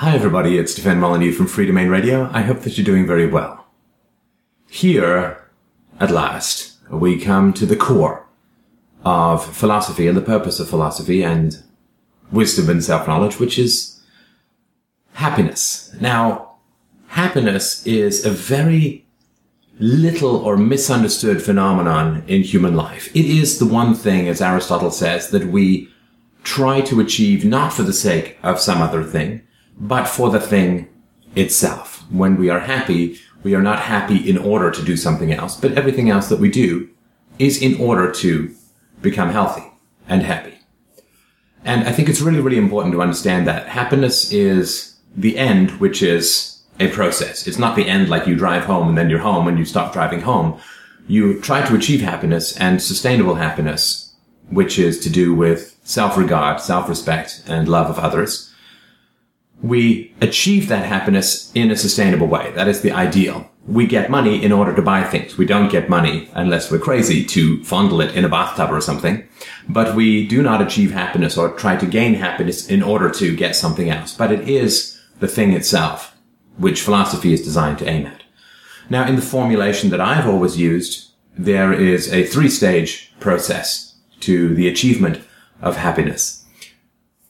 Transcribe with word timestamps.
Hi 0.00 0.14
everybody, 0.14 0.56
it's 0.56 0.72
Stefan 0.72 0.98
Molyneux 0.98 1.32
from 1.32 1.46
Freedomain 1.46 1.90
Radio. 1.90 2.30
I 2.32 2.40
hope 2.40 2.60
that 2.60 2.78
you're 2.78 2.86
doing 2.86 3.06
very 3.06 3.26
well. 3.26 3.66
Here, 4.66 5.46
at 6.00 6.10
last, 6.10 6.78
we 6.90 7.20
come 7.20 7.52
to 7.52 7.66
the 7.66 7.76
core 7.76 8.26
of 9.04 9.44
philosophy 9.54 10.08
and 10.08 10.16
the 10.16 10.22
purpose 10.22 10.58
of 10.58 10.70
philosophy 10.70 11.22
and 11.22 11.62
wisdom 12.32 12.70
and 12.70 12.82
self-knowledge, 12.82 13.38
which 13.38 13.58
is 13.58 14.00
happiness. 15.12 15.94
Now, 16.00 16.54
happiness 17.08 17.86
is 17.86 18.24
a 18.24 18.30
very 18.30 19.04
little 19.78 20.36
or 20.36 20.56
misunderstood 20.56 21.42
phenomenon 21.42 22.24
in 22.26 22.40
human 22.40 22.74
life. 22.74 23.14
It 23.14 23.26
is 23.26 23.58
the 23.58 23.66
one 23.66 23.94
thing, 23.94 24.28
as 24.30 24.40
Aristotle 24.40 24.92
says, 24.92 25.28
that 25.28 25.48
we 25.48 25.90
try 26.42 26.80
to 26.80 27.00
achieve 27.00 27.44
not 27.44 27.74
for 27.74 27.82
the 27.82 27.92
sake 27.92 28.38
of 28.42 28.58
some 28.58 28.80
other 28.80 29.04
thing, 29.04 29.42
but 29.80 30.04
for 30.06 30.30
the 30.30 30.40
thing 30.40 30.88
itself. 31.34 32.04
When 32.10 32.36
we 32.36 32.50
are 32.50 32.60
happy, 32.60 33.18
we 33.42 33.54
are 33.54 33.62
not 33.62 33.80
happy 33.80 34.28
in 34.28 34.36
order 34.36 34.70
to 34.70 34.84
do 34.84 34.96
something 34.96 35.32
else, 35.32 35.56
but 35.56 35.72
everything 35.72 36.10
else 36.10 36.28
that 36.28 36.38
we 36.38 36.50
do 36.50 36.90
is 37.38 37.60
in 37.60 37.80
order 37.80 38.12
to 38.12 38.54
become 39.00 39.30
healthy 39.30 39.64
and 40.06 40.22
happy. 40.22 40.58
And 41.64 41.88
I 41.88 41.92
think 41.92 42.08
it's 42.08 42.20
really, 42.20 42.40
really 42.40 42.58
important 42.58 42.92
to 42.92 43.02
understand 43.02 43.46
that 43.46 43.68
happiness 43.68 44.30
is 44.32 44.96
the 45.16 45.38
end, 45.38 45.72
which 45.80 46.02
is 46.02 46.62
a 46.78 46.88
process. 46.88 47.46
It's 47.46 47.58
not 47.58 47.76
the 47.76 47.88
end 47.88 48.08
like 48.08 48.26
you 48.26 48.34
drive 48.34 48.64
home 48.64 48.88
and 48.88 48.98
then 48.98 49.08
you're 49.08 49.20
home 49.20 49.48
and 49.48 49.58
you 49.58 49.64
stop 49.64 49.92
driving 49.92 50.20
home. 50.20 50.60
You 51.06 51.40
try 51.40 51.66
to 51.66 51.74
achieve 51.74 52.02
happiness 52.02 52.56
and 52.56 52.82
sustainable 52.82 53.34
happiness, 53.34 54.14
which 54.50 54.78
is 54.78 54.98
to 55.00 55.10
do 55.10 55.34
with 55.34 55.78
self-regard, 55.84 56.60
self-respect, 56.60 57.42
and 57.46 57.68
love 57.68 57.88
of 57.90 57.98
others 57.98 58.49
we 59.62 60.14
achieve 60.20 60.68
that 60.68 60.86
happiness 60.86 61.52
in 61.54 61.70
a 61.70 61.76
sustainable 61.76 62.26
way. 62.26 62.52
That 62.52 62.68
is 62.68 62.80
the 62.80 62.92
ideal. 62.92 63.50
We 63.66 63.86
get 63.86 64.10
money 64.10 64.42
in 64.42 64.52
order 64.52 64.74
to 64.74 64.82
buy 64.82 65.04
things. 65.04 65.36
We 65.36 65.44
don't 65.44 65.70
get 65.70 65.88
money 65.88 66.30
unless 66.34 66.70
we're 66.70 66.78
crazy 66.78 67.24
to 67.26 67.62
fondle 67.64 68.00
it 68.00 68.14
in 68.14 68.24
a 68.24 68.28
bathtub 68.28 68.70
or 68.70 68.80
something. 68.80 69.28
But 69.68 69.94
we 69.94 70.26
do 70.26 70.42
not 70.42 70.62
achieve 70.62 70.92
happiness 70.92 71.36
or 71.36 71.50
try 71.50 71.76
to 71.76 71.86
gain 71.86 72.14
happiness 72.14 72.68
in 72.68 72.82
order 72.82 73.10
to 73.10 73.36
get 73.36 73.54
something 73.54 73.90
else. 73.90 74.14
But 74.14 74.32
it 74.32 74.48
is 74.48 74.98
the 75.20 75.28
thing 75.28 75.52
itself, 75.52 76.16
which 76.56 76.80
philosophy 76.80 77.34
is 77.34 77.42
designed 77.42 77.78
to 77.80 77.88
aim 77.88 78.06
at. 78.06 78.22
Now, 78.88 79.06
in 79.06 79.14
the 79.14 79.22
formulation 79.22 79.90
that 79.90 80.00
I've 80.00 80.26
always 80.26 80.56
used, 80.56 81.10
there 81.36 81.72
is 81.72 82.12
a 82.12 82.24
three 82.24 82.48
stage 82.48 83.12
process 83.20 83.94
to 84.20 84.54
the 84.54 84.68
achievement 84.68 85.22
of 85.60 85.76
happiness. 85.76 86.44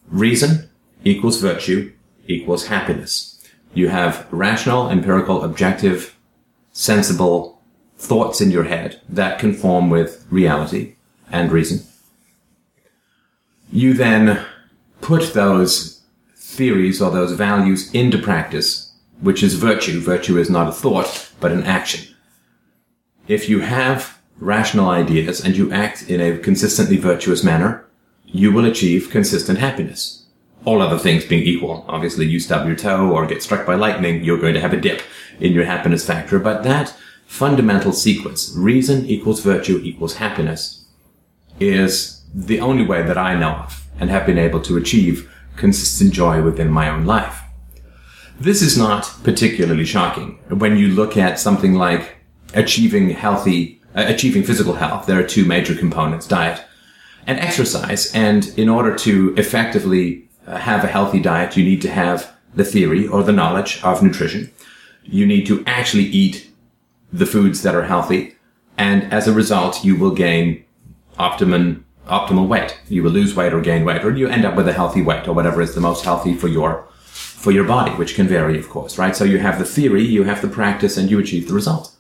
Reason 0.09 0.71
equals 1.05 1.41
virtue 1.41 1.93
equals 2.31 2.69
happiness. 2.69 3.43
You 3.75 3.89
have 3.89 4.27
rational, 4.31 4.89
empirical, 4.89 5.43
objective, 5.43 6.17
sensible 6.73 7.61
thoughts 7.99 8.41
in 8.41 8.51
your 8.51 8.65
head 8.65 9.01
that 9.09 9.39
conform 9.39 9.91
with 9.91 10.27
reality 10.31 10.95
and 11.31 11.53
reason. 11.53 11.87
You 13.71 13.95
then 13.95 14.45
put 15.01 15.35
those 15.35 16.03
theories 16.37 17.01
or 17.01 17.11
those 17.11 17.33
values 17.33 17.93
into 17.95 18.19
practice, 18.19 18.93
which 19.21 19.43
is 19.43 19.55
virtue. 19.55 20.01
Virtue 20.01 20.39
is 20.39 20.51
not 20.51 20.69
a 20.69 20.73
thought, 20.73 21.31
but 21.39 21.53
an 21.53 21.63
action. 21.63 22.15
If 23.29 23.49
you 23.49 23.61
have 23.61 24.19
rational 24.39 24.89
ideas 24.89 25.45
and 25.45 25.57
you 25.57 25.71
act 25.73 26.09
in 26.11 26.21
a 26.21 26.39
consistently 26.39 26.97
virtuous 26.97 27.45
manner, 27.45 27.85
you 28.25 28.51
will 28.51 28.65
achieve 28.65 29.11
consistent 29.11 29.59
happiness 29.59 30.20
all 30.65 30.83
other 30.83 30.99
things 30.99 31.25
being 31.25 31.43
equal. 31.43 31.85
Obviously, 31.89 32.27
you 32.27 32.41
stub 32.41 32.67
your 32.67 32.77
toe 32.77 33.11
or 33.11 33.27
get 33.27 33.43
struck 33.43 33.67
by 33.67 33.75
lightning, 33.75 34.23
you're 34.23 34.41
going 34.41 34.55
to 34.55 34.61
have 34.61 34.73
a 34.73 34.81
dip 34.81 35.03
in 35.41 35.53
your 35.53 35.65
happiness 35.65 36.07
factor. 36.07 36.39
But 36.39 36.63
that 36.65 36.95
fundamental 37.27 37.93
sequence, 37.93 38.53
reason 38.57 39.07
equals 39.07 39.41
virtue 39.41 39.81
equals 39.83 40.17
happiness, 40.17 40.85
is 41.59 42.23
the 42.35 42.61
only 42.61 42.85
way 42.85 43.03
that 43.03 43.19
I 43.19 43.39
know 43.39 43.53
of 43.53 43.87
and 43.99 44.11
have 44.11 44.27
been 44.27 44.39
able 44.39 44.61
to 44.63 44.77
achieve 44.77 45.31
consistent 45.57 46.13
joy 46.13 46.43
within 46.43 46.71
my 46.71 46.89
own 46.89 47.05
life. 47.05 47.41
This 48.39 48.63
is 48.63 48.79
not 48.79 49.13
particularly 49.23 49.85
shocking. 49.85 50.39
When 50.49 50.77
you 50.77 50.89
look 50.89 51.17
at 51.17 51.39
something 51.39 51.75
like 51.75 52.17
achieving 52.55 53.11
healthy, 53.11 53.81
uh, 53.95 54.05
achieving 54.07 54.43
physical 54.43 54.75
health, 54.75 55.07
there 55.07 55.19
are 55.21 55.27
two 55.27 55.45
major 55.45 55.75
components, 55.75 56.27
diet 56.27 56.65
and 57.27 57.39
exercise. 57.39 58.11
And 58.15 58.49
in 58.59 58.69
order 58.69 58.97
to 58.97 59.35
effectively 59.37 60.30
Uh, 60.51 60.57
have 60.57 60.83
a 60.83 60.89
healthy 60.89 61.21
diet, 61.21 61.57
you 61.57 61.65
need 61.65 61.81
to 61.81 61.89
have 61.89 62.35
the 62.55 62.65
theory 62.65 63.07
or 63.07 63.23
the 63.23 63.33
knowledge 63.33 63.81
of 63.85 64.03
nutrition. 64.03 64.51
You 65.05 65.25
need 65.25 65.47
to 65.47 65.63
actually 65.65 66.07
eat 66.07 66.51
the 67.13 67.27
foods 67.27 67.63
that 67.63 67.77
are 67.77 67.85
healthy. 67.85 68.35
And 68.77 69.05
as 69.13 69.29
a 69.29 69.33
result, 69.33 69.85
you 69.85 69.95
will 69.95 70.11
gain 70.11 70.65
optimum, 71.19 71.85
optimal 72.09 72.49
weight. 72.49 72.81
You 72.89 73.05
will 73.05 73.13
lose 73.13 73.37
weight 73.37 73.55
or 73.55 73.61
gain 73.61 73.85
weight, 73.85 74.05
or 74.05 74.11
you 74.11 74.27
end 74.27 74.45
up 74.45 74.57
with 74.57 74.67
a 74.67 74.73
healthy 74.73 75.03
weight 75.03 75.29
or 75.29 75.35
whatever 75.35 75.61
is 75.61 75.77
the 75.77 75.81
most 75.81 76.05
healthy 76.05 76.35
for 76.35 76.49
your, 76.49 76.89
for 77.05 77.53
your 77.53 77.65
body, 77.65 77.93
which 77.93 78.17
can 78.17 78.27
vary, 78.27 78.59
of 78.59 78.69
course, 78.69 78.99
right? 78.99 79.15
So 79.15 79.23
you 79.23 79.39
have 79.39 79.61
the 79.61 79.65
theory, 79.65 80.03
you 80.03 80.25
have 80.25 80.43
the 80.43 80.49
practice, 80.49 80.97
and 80.97 81.09
you 81.09 81.21
achieve 81.21 81.47
the 81.47 81.55
result. 81.55 81.93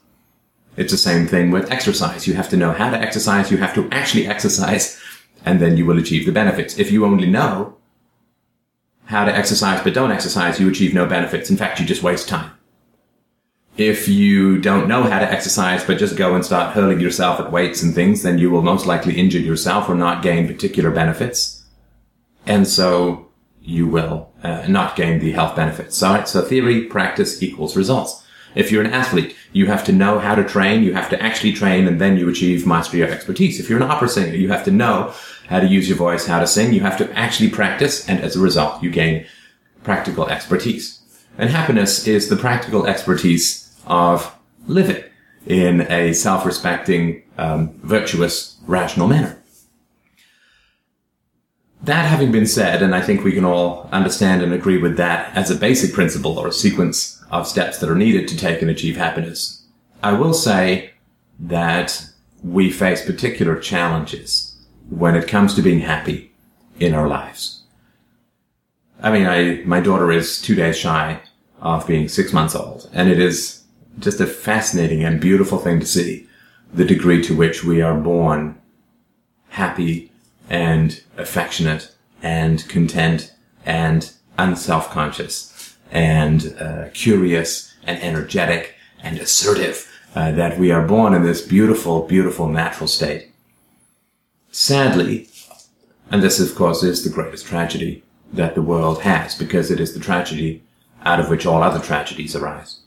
It's 0.77 0.91
the 0.91 0.99
same 0.99 1.28
thing 1.28 1.53
with 1.53 1.71
exercise. 1.71 2.27
You 2.27 2.34
have 2.34 2.49
to 2.49 2.56
know 2.56 2.72
how 2.72 2.91
to 2.91 2.99
exercise. 2.99 3.53
You 3.53 3.59
have 3.59 3.75
to 3.75 3.88
actually 3.93 4.27
exercise 4.27 5.00
and 5.44 5.61
then 5.61 5.77
you 5.77 5.87
will 5.87 5.99
achieve 5.99 6.27
the 6.27 6.32
benefits. 6.32 6.78
If 6.78 6.91
you 6.91 7.05
only 7.05 7.28
know 7.28 7.77
how 9.10 9.25
to 9.25 9.37
exercise 9.37 9.82
but 9.82 9.93
don't 9.93 10.12
exercise, 10.12 10.60
you 10.60 10.69
achieve 10.69 10.94
no 10.94 11.04
benefits. 11.04 11.50
In 11.50 11.56
fact, 11.56 11.81
you 11.81 11.87
just 11.87 12.03
waste 12.03 12.28
time. 12.28 12.53
If 13.76 14.06
you 14.06 14.60
don't 14.60 14.87
know 14.87 15.03
how 15.03 15.19
to 15.19 15.31
exercise 15.31 15.82
but 15.82 15.98
just 15.98 16.16
go 16.16 16.37
and 16.37 16.44
start 16.44 16.75
hurling 16.75 17.00
yourself 17.00 17.41
at 17.41 17.50
weights 17.50 17.82
and 17.82 17.93
things, 17.93 18.22
then 18.22 18.38
you 18.38 18.50
will 18.50 18.62
most 18.62 18.87
likely 18.87 19.19
injure 19.19 19.41
yourself 19.41 19.88
or 19.88 19.97
not 19.97 20.22
gain 20.22 20.47
particular 20.47 20.93
benefits. 20.93 21.65
And 22.47 22.69
so 22.69 23.28
you 23.60 23.88
will 23.88 24.31
uh, 24.44 24.66
not 24.69 24.94
gain 24.94 25.19
the 25.19 25.32
health 25.32 25.56
benefits. 25.56 26.00
All 26.03 26.15
right. 26.15 26.28
So 26.28 26.43
theory, 26.43 26.84
practice 26.84 27.43
equals 27.43 27.76
results. 27.76 28.25
If 28.55 28.71
you're 28.71 28.84
an 28.84 28.93
athlete, 28.93 29.37
you 29.53 29.66
have 29.66 29.84
to 29.84 29.93
know 29.93 30.19
how 30.19 30.34
to 30.34 30.44
train. 30.44 30.83
You 30.83 30.93
have 30.94 31.09
to 31.11 31.22
actually 31.22 31.53
train 31.53 31.87
and 31.87 32.00
then 32.00 32.16
you 32.16 32.28
achieve 32.28 32.66
mastery 32.66 33.00
of 33.03 33.11
expertise. 33.11 33.61
If 33.61 33.69
you're 33.69 33.83
an 33.83 33.91
opera 33.91 34.09
singer, 34.09 34.34
you 34.34 34.49
have 34.49 34.65
to 34.65 34.71
know 34.71 35.15
how 35.49 35.61
to 35.61 35.66
use 35.66 35.88
your 35.88 35.99
voice, 35.99 36.27
how 36.27 36.41
to 36.41 36.47
sing. 36.47 36.72
You 36.72 36.81
have 36.81 36.99
to 36.99 37.12
actually 37.19 37.50
practice. 37.50 38.09
And 38.09 38.21
as 38.21 38.37
a 38.37 38.41
result, 38.41 38.83
you 38.83 38.91
gain 38.91 39.27
practical 39.83 40.28
expertise. 40.28 41.00
And 41.38 41.50
happiness 41.50 42.06
is 42.06 42.28
the 42.28 42.37
practical 42.37 42.87
expertise 42.87 43.75
of 43.87 44.37
living 44.67 45.05
in 45.47 45.82
a 45.91 46.12
self-respecting, 46.12 47.22
um, 47.38 47.78
virtuous, 47.82 48.59
rational 48.67 49.09
manner. 49.09 49.37
That 51.82 52.05
having 52.05 52.31
been 52.31 52.47
said, 52.47 52.82
and 52.82 52.94
I 52.94 53.00
think 53.00 53.25
we 53.25 53.32
can 53.32 53.44
all 53.44 53.88
understand 53.91 54.43
and 54.43 54.53
agree 54.53 54.77
with 54.77 54.99
that 54.99 55.34
as 55.34 55.50
a 55.50 55.55
basic 55.55 55.94
principle 55.94 56.38
or 56.38 56.49
a 56.49 56.53
sequence 56.53 57.19
of 57.30 57.46
steps 57.46 57.78
that 57.78 57.91
are 57.91 57.94
needed 57.96 58.28
to 58.28 58.36
take 58.36 58.60
and 58.62 58.70
achieve 58.70 58.96
happiness. 58.96 59.64
I 60.02 60.12
will 60.12 60.34
say 60.34 60.92
that 61.38 62.06
we 62.42 62.70
face 62.70 63.04
particular 63.04 63.58
challenges 63.58 64.56
when 64.88 65.14
it 65.14 65.28
comes 65.28 65.54
to 65.54 65.62
being 65.62 65.80
happy 65.80 66.32
in 66.78 66.94
our 66.94 67.06
lives. 67.06 67.62
I 69.02 69.10
mean, 69.10 69.26
I, 69.26 69.62
my 69.64 69.80
daughter 69.80 70.10
is 70.10 70.40
two 70.40 70.54
days 70.54 70.76
shy 70.76 71.20
of 71.60 71.86
being 71.86 72.08
six 72.08 72.32
months 72.32 72.54
old, 72.54 72.90
and 72.92 73.08
it 73.08 73.19
is 73.19 73.62
just 73.98 74.20
a 74.20 74.26
fascinating 74.26 75.04
and 75.04 75.20
beautiful 75.20 75.58
thing 75.58 75.80
to 75.80 75.86
see 75.86 76.26
the 76.72 76.84
degree 76.84 77.22
to 77.22 77.36
which 77.36 77.64
we 77.64 77.82
are 77.82 77.96
born 77.96 78.60
happy 79.50 80.12
and 80.48 81.02
affectionate 81.16 81.94
and 82.22 82.69
content 82.69 83.34
and 83.66 84.12
unself-conscious 84.38 85.50
and 85.90 86.54
uh, 86.60 86.88
curious 86.92 87.75
and 87.84 88.00
energetic 88.02 88.75
and 89.02 89.19
assertive, 89.19 89.90
uh, 90.14 90.31
that 90.32 90.58
we 90.58 90.70
are 90.70 90.87
born 90.87 91.14
in 91.14 91.22
this 91.22 91.40
beautiful, 91.40 92.06
beautiful 92.06 92.48
natural 92.48 92.88
state. 92.88 93.31
Sadly, 94.50 95.28
and 96.10 96.22
this 96.22 96.40
of 96.40 96.54
course 96.54 96.82
is 96.82 97.04
the 97.04 97.10
greatest 97.10 97.46
tragedy 97.46 98.02
that 98.32 98.54
the 98.54 98.62
world 98.62 99.02
has 99.02 99.34
because 99.34 99.70
it 99.70 99.81
is 99.81 99.94
the 99.94 100.00
tragedy 100.00 100.62
out 101.04 101.20
of 101.20 101.31
which 101.31 101.46
all 101.46 101.62
other 101.62 101.81
tragedies 101.81 102.36
arise. 102.36 102.81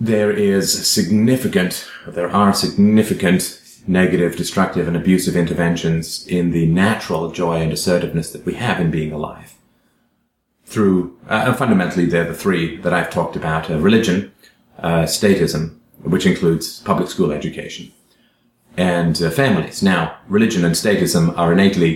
There 0.00 0.32
is 0.32 0.86
significant, 0.88 1.86
there 2.06 2.30
are 2.30 2.54
significant 2.54 3.60
negative, 3.86 4.36
destructive 4.36 4.88
and 4.88 4.96
abusive 4.96 5.36
interventions 5.36 6.26
in 6.26 6.52
the 6.52 6.66
natural 6.66 7.30
joy 7.30 7.60
and 7.60 7.72
assertiveness 7.72 8.32
that 8.32 8.46
we 8.46 8.54
have 8.54 8.80
in 8.80 8.90
being 8.90 9.12
alive 9.12 9.54
through, 10.72 10.96
uh, 11.28 11.44
and 11.46 11.56
fundamentally 11.56 12.06
they're 12.06 12.32
the 12.32 12.42
three 12.44 12.64
that 12.82 12.92
I've 12.96 13.10
talked 13.10 13.36
about, 13.36 13.70
uh, 13.70 13.78
religion, 13.78 14.32
uh, 14.78 15.04
statism, 15.18 15.62
which 16.12 16.26
includes 16.26 16.80
public 16.90 17.08
school 17.10 17.30
education, 17.32 17.92
and 18.76 19.14
uh, 19.22 19.30
families. 19.30 19.82
Now, 19.82 20.02
religion 20.28 20.64
and 20.64 20.74
statism 20.74 21.24
are 21.36 21.52
innately 21.52 21.92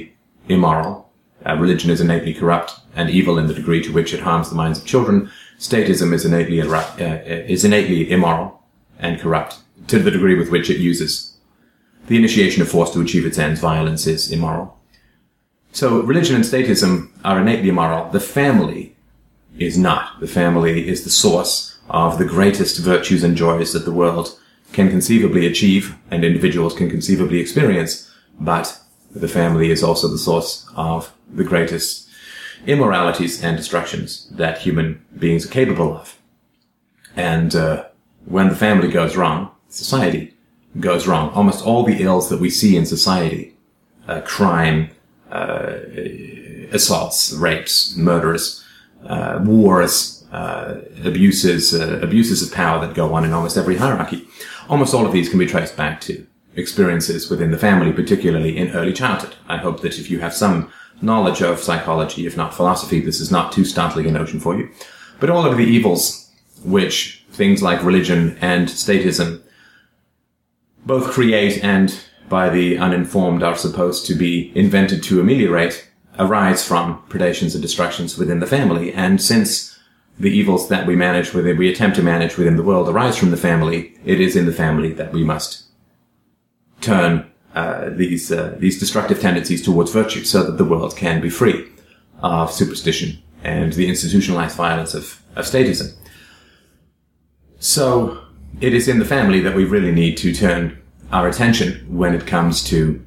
immoral, 0.49 1.07
Uh, 1.47 1.55
religion 1.61 1.91
is 1.91 2.01
innately 2.01 2.35
corrupt 2.35 2.73
and 2.97 3.09
evil 3.09 3.39
in 3.39 3.47
the 3.47 3.55
degree 3.55 3.81
to 3.83 3.93
which 3.93 4.13
it 4.13 4.21
harms 4.21 4.49
the 4.49 4.57
minds 4.57 4.79
of 4.79 4.85
children. 4.85 5.31
Statism 5.59 6.13
is 6.13 6.25
innately, 6.25 6.61
uh, 6.61 7.47
is 7.55 7.65
innately 7.65 8.11
immoral 8.11 8.63
and 8.99 9.21
corrupt 9.21 9.59
to 9.87 9.99
the 9.99 10.11
degree 10.11 10.35
with 10.35 10.51
which 10.51 10.71
it 10.71 10.79
uses 10.79 11.37
the 12.09 12.17
initiation 12.17 12.63
of 12.63 12.69
force 12.69 12.91
to 12.93 13.01
achieve 13.01 13.27
its 13.27 13.39
ends. 13.39 13.61
Violence 13.61 14.07
is 14.07 14.33
immoral. 14.33 14.76
So 15.77 16.01
religion 16.01 16.37
and 16.37 16.43
statism 16.43 17.11
are 17.23 17.39
innately 17.39 17.69
immoral. 17.69 18.09
The 18.09 18.19
family 18.19 18.97
is 19.59 19.77
not. 19.77 20.19
The 20.21 20.27
family 20.27 20.89
is 20.89 21.05
the 21.05 21.11
source 21.11 21.77
of 21.91 22.17
the 22.17 22.25
greatest 22.25 22.79
virtues 22.79 23.23
and 23.23 23.37
joys 23.37 23.75
that 23.75 23.85
the 23.85 23.93
world 23.93 24.41
can 24.73 24.89
conceivably 24.89 25.47
achieve 25.47 25.95
and 26.11 26.25
individuals 26.25 26.73
can 26.73 26.89
conceivably 26.89 27.41
experience, 27.41 28.11
but 28.41 28.81
the 29.15 29.29
family 29.29 29.71
is 29.71 29.83
also 29.83 30.09
the 30.09 30.17
source 30.17 30.67
of 30.77 31.13
the 31.31 31.45
greatest 31.45 32.09
immoralities 32.67 33.45
and 33.45 33.59
destructions 33.59 34.31
that 34.31 34.57
human 34.57 35.05
beings 35.19 35.45
are 35.45 35.51
capable 35.51 35.95
of. 35.95 36.19
And 37.17 37.55
uh, 37.55 37.85
when 38.25 38.49
the 38.49 38.57
family 38.57 38.89
goes 38.89 39.15
wrong, 39.15 39.51
society 39.69 40.33
goes 40.81 41.07
wrong. 41.07 41.29
Almost 41.35 41.67
all 41.67 41.83
the 41.83 42.03
ills 42.03 42.31
that 42.31 42.41
we 42.41 42.49
see 42.49 42.79
in 42.79 42.87
society, 42.87 43.55
uh, 44.09 44.23
crime, 44.23 44.89
uh, 45.31 45.79
assaults, 46.73 47.33
rapes, 47.33 47.97
murders, 47.97 48.65
uh, 49.07 49.41
wars, 49.45 50.25
uh, 50.33 50.81
abuses, 51.05 51.75
uh, 51.75 52.01
abuses 52.03 52.43
of 52.43 52.53
power 52.53 52.85
that 52.85 52.95
go 52.95 53.15
on 53.15 53.25
in 53.25 53.33
almost 53.33 53.57
every 53.57 53.77
hierarchy. 53.77 54.27
Almost 54.69 54.95
all 54.95 55.07
of 55.07 55.13
these 55.13 55.29
can 55.29 55.39
be 55.39 55.47
traced 55.47 55.77
back 55.77 56.01
to 56.03 56.27
experiences 56.57 57.31
within 57.31 57.51
the 57.51 57.59
family, 57.59 57.93
particularly 57.93 58.57
in 58.57 58.71
early 58.71 58.93
childhood. 58.93 59.37
I 59.49 59.59
hope 59.59 59.83
that 59.83 59.99
if 59.99 60.11
you 60.11 60.21
have 60.21 60.35
some 60.35 60.73
knowledge 61.03 61.43
of 61.43 61.61
psychology, 61.61 62.27
if 62.27 62.37
not 62.37 62.55
philosophy, 62.55 63.01
this 63.01 63.21
is 63.21 63.31
not 63.31 63.53
too 63.53 63.65
startling 63.65 64.07
a 64.07 64.11
notion 64.11 64.41
for 64.41 64.57
you. 64.57 64.71
But 65.21 65.31
all 65.31 65.47
of 65.47 65.57
the 65.57 65.65
evils 65.65 66.31
which 66.65 67.25
things 67.31 67.63
like 67.63 67.83
religion 67.83 68.39
and 68.41 68.69
statism 68.69 69.43
both 70.85 71.11
create 71.11 71.63
and 71.63 71.99
by 72.29 72.49
the 72.49 72.79
uninformed 72.79 73.43
are 73.43 73.57
supposed 73.57 74.07
to 74.07 74.15
be 74.15 74.53
invented 74.55 75.03
to 75.05 75.21
ameliorate 75.21 75.89
arise 76.19 76.67
from 76.67 77.03
predations 77.09 77.55
and 77.55 77.63
destructions 77.63 78.19
within 78.19 78.41
the 78.41 78.47
family. 78.47 78.93
And 78.93 79.21
since 79.21 79.79
the 80.19 80.31
evils 80.31 80.69
that 80.69 80.87
we 80.87 80.97
manage 80.97 81.35
within, 81.35 81.59
we 81.59 81.71
attempt 81.71 81.97
to 81.97 82.03
manage 82.03 82.37
within 82.37 82.57
the 82.57 82.63
world 82.63 82.89
arise 82.89 83.19
from 83.19 83.31
the 83.31 83.37
family, 83.37 83.95
it 84.05 84.21
is 84.21 84.35
in 84.35 84.47
the 84.47 84.53
family 84.53 84.93
that 84.93 85.13
we 85.13 85.23
must 85.23 85.65
turn 86.81 87.31
uh, 87.55 87.91
these 87.91 88.31
uh, 88.31 88.55
these 88.59 88.79
destructive 88.79 89.21
tendencies 89.21 89.63
towards 89.63 89.91
virtue, 89.91 90.25
so 90.25 90.43
that 90.43 90.59
the 90.59 90.65
world 90.65 90.97
can 90.97 91.21
be 91.21 91.31
free 91.31 91.67
of 92.23 92.53
superstition 92.53 93.19
and 93.43 93.73
the 93.75 93.89
institutionalized 93.89 94.57
violence 94.57 94.95
of, 94.95 95.23
of 95.37 95.45
statism. 95.45 95.95
So 97.59 98.23
it 98.61 98.75
is 98.75 98.89
in 98.89 98.99
the 98.99 99.05
family 99.05 99.41
that 99.41 99.55
we 99.55 99.65
really 99.65 99.93
need 99.93 100.17
to 100.19 100.35
turn 100.35 100.79
our 101.13 101.29
attention 101.29 101.87
when 101.89 102.15
it 102.15 102.27
comes 102.27 102.63
to 102.65 103.05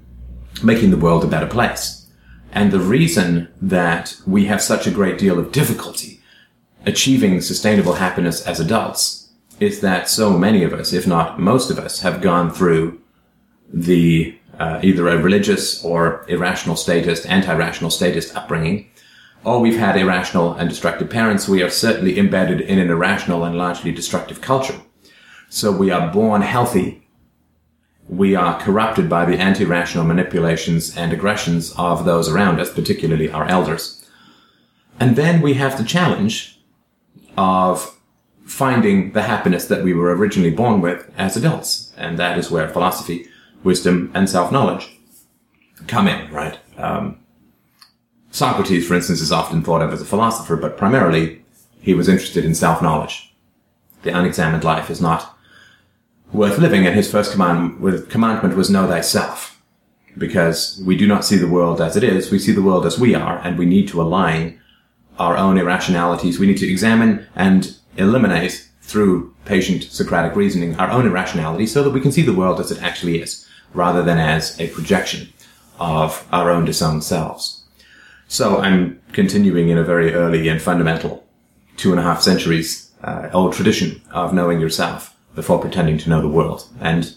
making 0.64 0.92
the 0.92 0.98
world 0.98 1.24
a 1.24 1.28
better 1.28 1.48
place. 1.48 2.08
And 2.52 2.72
the 2.72 2.80
reason 2.80 3.48
that 3.62 4.16
we 4.26 4.46
have 4.46 4.62
such 4.62 4.88
a 4.88 4.92
great 4.92 5.18
deal 5.18 5.38
of 5.40 5.52
difficulty 5.52 6.20
achieving 6.86 7.42
sustainable 7.42 7.94
happiness 7.94 8.46
as 8.48 8.60
adults 8.60 9.30
is 9.60 9.82
that 9.82 10.10
so 10.10 10.38
many 10.38 10.64
of 10.64 10.74
us, 10.74 10.94
if 10.94 11.06
not 11.06 11.40
most 11.40 11.70
of 11.70 11.78
us, 11.78 12.02
have 12.02 12.22
gone 12.22 12.50
through 12.50 13.00
the 13.72 14.36
uh, 14.58 14.80
either 14.84 15.08
a 15.08 15.18
religious 15.18 15.84
or 15.84 16.26
irrational 16.28 16.76
statist, 16.76 17.26
anti-rational 17.28 17.92
statist 17.92 18.36
upbringing, 18.36 18.90
or 19.44 19.60
we've 19.60 19.78
had 19.78 19.98
irrational 19.98 20.54
and 20.54 20.70
destructive 20.70 21.10
parents. 21.10 21.48
We 21.48 21.64
are 21.64 21.70
certainly 21.70 22.20
embedded 22.20 22.62
in 22.62 22.80
an 22.80 22.90
irrational 22.90 23.44
and 23.44 23.58
largely 23.58 23.92
destructive 23.92 24.42
culture. 24.42 24.80
So 25.50 25.72
we 25.72 25.92
are 25.92 26.12
born 26.12 26.42
healthy. 26.42 26.99
We 28.10 28.36
are 28.36 28.60
corrupted 28.60 29.08
by 29.08 29.26
the 29.26 29.38
anti-rational 29.38 30.04
manipulations 30.04 30.98
and 30.98 31.14
aggressions 31.14 31.74
of 31.78 32.06
those 32.06 32.28
around 32.28 32.60
us, 32.60 32.74
particularly 32.74 33.30
our 33.30 33.46
elders. 33.46 34.04
And 35.00 35.16
then 35.16 35.42
we 35.42 35.54
have 35.54 35.78
the 35.78 35.84
challenge 35.84 36.60
of 37.38 37.98
finding 38.44 39.12
the 39.12 39.22
happiness 39.22 39.68
that 39.68 39.84
we 39.84 39.94
were 39.94 40.16
originally 40.16 40.50
born 40.50 40.82
with 40.82 41.10
as 41.18 41.38
adults. 41.38 41.94
And 41.98 42.18
that 42.18 42.38
is 42.38 42.50
where 42.50 42.68
philosophy 42.68 43.28
wisdom, 43.64 44.12
and 44.14 44.30
self-knowledge 44.30 44.98
come 45.88 46.08
in, 46.08 46.32
right? 46.32 46.58
Um, 46.78 47.20
Socrates, 48.32 48.88
for 48.88 48.96
instance, 48.96 49.22
is 49.22 49.32
often 49.32 49.64
thought 49.64 49.82
of 49.82 49.94
as 49.94 50.02
a 50.02 50.06
philosopher, 50.06 50.56
but 50.56 50.78
primarily 50.78 51.44
he 51.82 51.94
was 51.94 52.08
interested 52.08 52.46
in 52.46 52.56
self-knowledge. 52.56 53.34
The 54.04 54.18
unexamined 54.18 54.64
life 54.64 54.90
is 54.90 55.02
not 55.02 55.38
worth 56.32 56.58
living, 56.58 56.86
and 56.86 56.96
his 56.96 57.12
first 57.12 57.32
command, 57.32 58.10
commandment 58.10 58.56
was 58.56 58.70
know 58.70 58.88
thyself. 58.88 59.62
Because 60.18 60.82
we 60.86 60.98
do 60.98 61.08
not 61.08 61.24
see 61.24 61.38
the 61.38 61.48
world 61.48 61.80
as 61.80 61.96
it 61.96 62.04
is, 62.04 62.32
we 62.32 62.40
see 62.40 62.52
the 62.52 62.62
world 62.62 62.86
as 62.86 63.00
we 63.00 63.16
are, 63.16 63.40
and 63.40 63.58
we 63.58 63.66
need 63.66 63.88
to 63.90 64.02
align 64.02 64.60
our 65.18 65.38
own 65.38 65.58
irrationalities. 65.58 66.40
We 66.40 66.48
need 66.48 66.58
to 66.58 66.70
examine 66.70 67.28
and 67.36 67.76
eliminate 67.98 68.70
through 68.82 69.36
patient 69.46 69.84
Socratic 69.84 70.36
reasoning 70.36 70.76
our 70.76 70.90
own 70.90 71.06
irrationality 71.06 71.68
so 71.68 71.84
that 71.84 71.92
we 71.92 72.02
can 72.02 72.12
see 72.12 72.24
the 72.24 72.34
world 72.34 72.60
as 72.60 72.72
it 72.72 72.82
actually 72.82 73.22
is 73.22 73.46
rather 73.74 74.02
than 74.02 74.18
as 74.18 74.60
a 74.60 74.70
projection 74.70 75.32
of 75.80 76.28
our 76.32 76.50
own 76.50 76.66
disowned 76.66 77.04
selves. 77.04 77.64
So 78.28 78.58
I'm 78.58 79.00
continuing 79.14 79.70
in 79.70 79.78
a 79.78 79.84
very 79.84 80.14
early 80.14 80.48
and 80.48 80.62
fundamental 80.62 81.24
two 81.78 81.92
and 81.92 82.00
a 82.00 82.04
half 82.04 82.22
centuries 82.22 82.92
uh, 83.04 83.30
old 83.34 83.54
tradition 83.54 84.02
of 84.12 84.34
knowing 84.34 84.60
yourself 84.60 85.16
before 85.36 85.60
pretending 85.60 85.98
to 86.00 86.10
know 86.10 86.22
the 86.22 86.28
world. 86.28 86.68
And 86.80 87.16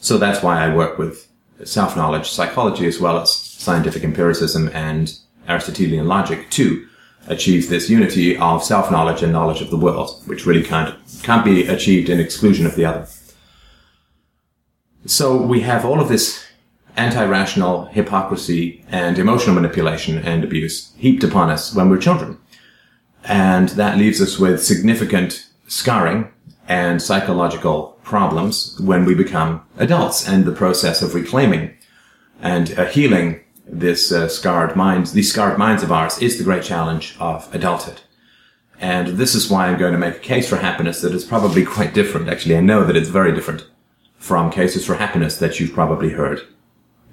so 0.00 0.18
that's 0.18 0.42
why 0.42 0.64
I 0.64 0.74
work 0.74 0.98
with 0.98 1.28
self-knowledge, 1.62 2.30
psychology, 2.30 2.86
as 2.86 3.00
well 3.00 3.18
as 3.18 3.32
scientific 3.32 4.04
empiricism 4.04 4.70
and 4.74 5.16
Aristotelian 5.48 6.06
logic 6.06 6.50
to 6.50 6.86
achieve 7.26 7.68
this 7.68 7.88
unity 7.88 8.36
of 8.36 8.62
self-knowledge 8.62 9.22
and 9.22 9.32
knowledge 9.32 9.62
of 9.62 9.70
the 9.70 9.76
world, 9.76 10.22
which 10.26 10.46
really 10.46 10.62
can't, 10.62 10.94
can't 11.22 11.44
be 11.44 11.66
achieved 11.66 12.10
in 12.10 12.20
exclusion 12.20 12.66
of 12.66 12.76
the 12.76 12.84
other. 12.84 13.06
So 15.06 15.40
we 15.40 15.60
have 15.60 15.84
all 15.84 16.00
of 16.00 16.08
this 16.08 16.44
anti-rational 16.96 17.86
hypocrisy 17.86 18.84
and 18.88 19.18
emotional 19.18 19.54
manipulation 19.54 20.18
and 20.18 20.44
abuse 20.44 20.92
heaped 20.96 21.24
upon 21.24 21.50
us 21.50 21.74
when 21.74 21.88
we're 21.88 21.98
children. 21.98 22.38
And 23.24 23.70
that 23.70 23.98
leaves 23.98 24.20
us 24.20 24.38
with 24.38 24.62
significant 24.62 25.48
scarring 25.66 26.30
and 26.68 27.00
psychological 27.00 27.98
problems 28.02 28.78
when 28.80 29.04
we 29.04 29.14
become 29.14 29.66
adults 29.78 30.26
and 30.26 30.44
the 30.44 30.52
process 30.52 31.02
of 31.02 31.14
reclaiming 31.14 31.74
and 32.40 32.78
uh, 32.78 32.86
healing 32.86 33.40
this 33.66 34.12
uh, 34.12 34.28
scarred 34.28 34.76
minds, 34.76 35.12
these 35.12 35.30
scarred 35.30 35.58
minds 35.58 35.82
of 35.82 35.90
ours 35.90 36.20
is 36.20 36.38
the 36.38 36.44
great 36.44 36.62
challenge 36.62 37.16
of 37.18 37.52
adulthood. 37.54 38.02
And 38.80 39.16
this 39.18 39.34
is 39.34 39.50
why 39.50 39.68
I'm 39.68 39.78
going 39.78 39.92
to 39.92 39.98
make 39.98 40.16
a 40.16 40.20
case 40.20 40.48
for 40.48 40.56
happiness 40.56 41.00
that 41.00 41.14
is 41.14 41.24
probably 41.24 41.64
quite 41.64 41.94
different. 41.94 42.28
Actually, 42.28 42.56
I 42.56 42.60
know 42.60 42.84
that 42.84 42.96
it's 42.96 43.08
very 43.08 43.32
different 43.32 43.66
from 44.18 44.50
cases 44.50 44.84
for 44.84 44.96
happiness 44.96 45.38
that 45.38 45.58
you've 45.60 45.72
probably 45.72 46.10
heard 46.10 46.40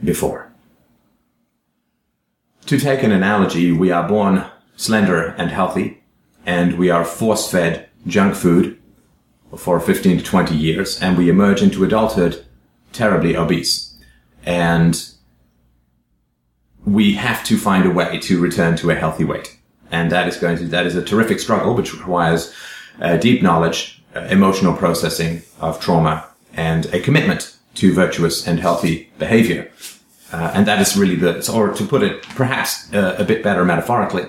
before. 0.03 0.51
To 2.65 2.79
take 2.79 3.03
an 3.03 3.11
analogy, 3.11 3.71
we 3.71 3.91
are 3.91 4.07
born 4.07 4.45
slender 4.75 5.27
and 5.37 5.51
healthy, 5.51 6.03
and 6.45 6.77
we 6.77 6.89
are 6.89 7.05
force 7.05 7.49
fed 7.49 7.89
junk 8.07 8.35
food 8.35 8.80
for 9.57 9.79
15 9.79 10.19
to 10.19 10.23
20 10.23 10.55
years, 10.55 11.01
and 11.01 11.17
we 11.17 11.29
emerge 11.29 11.61
into 11.61 11.83
adulthood 11.83 12.45
terribly 12.93 13.35
obese. 13.35 13.95
And 14.45 15.03
we 16.85 17.13
have 17.13 17.43
to 17.45 17.57
find 17.57 17.85
a 17.85 17.91
way 17.91 18.19
to 18.19 18.39
return 18.41 18.75
to 18.77 18.89
a 18.89 18.95
healthy 18.95 19.23
weight. 19.23 19.57
And 19.91 20.11
that 20.11 20.27
is 20.27 20.37
going 20.37 20.57
to, 20.57 20.65
that 20.67 20.85
is 20.85 20.95
a 20.95 21.03
terrific 21.03 21.39
struggle, 21.39 21.75
which 21.75 21.93
requires 21.93 22.53
uh, 23.01 23.17
deep 23.17 23.43
knowledge, 23.43 24.01
uh, 24.15 24.21
emotional 24.21 24.73
processing 24.73 25.41
of 25.59 25.79
trauma, 25.79 26.27
and 26.53 26.85
a 26.87 26.99
commitment 26.99 27.57
to 27.75 27.93
virtuous 27.93 28.47
and 28.47 28.59
healthy 28.59 29.11
behavior. 29.19 29.71
Uh, 30.31 30.51
and 30.53 30.65
that 30.65 30.81
is 30.81 30.97
really 30.97 31.15
the, 31.15 31.51
or 31.53 31.73
to 31.73 31.85
put 31.85 32.03
it 32.03 32.23
perhaps 32.23 32.91
uh, 32.93 33.15
a 33.17 33.23
bit 33.23 33.43
better 33.43 33.65
metaphorically, 33.65 34.23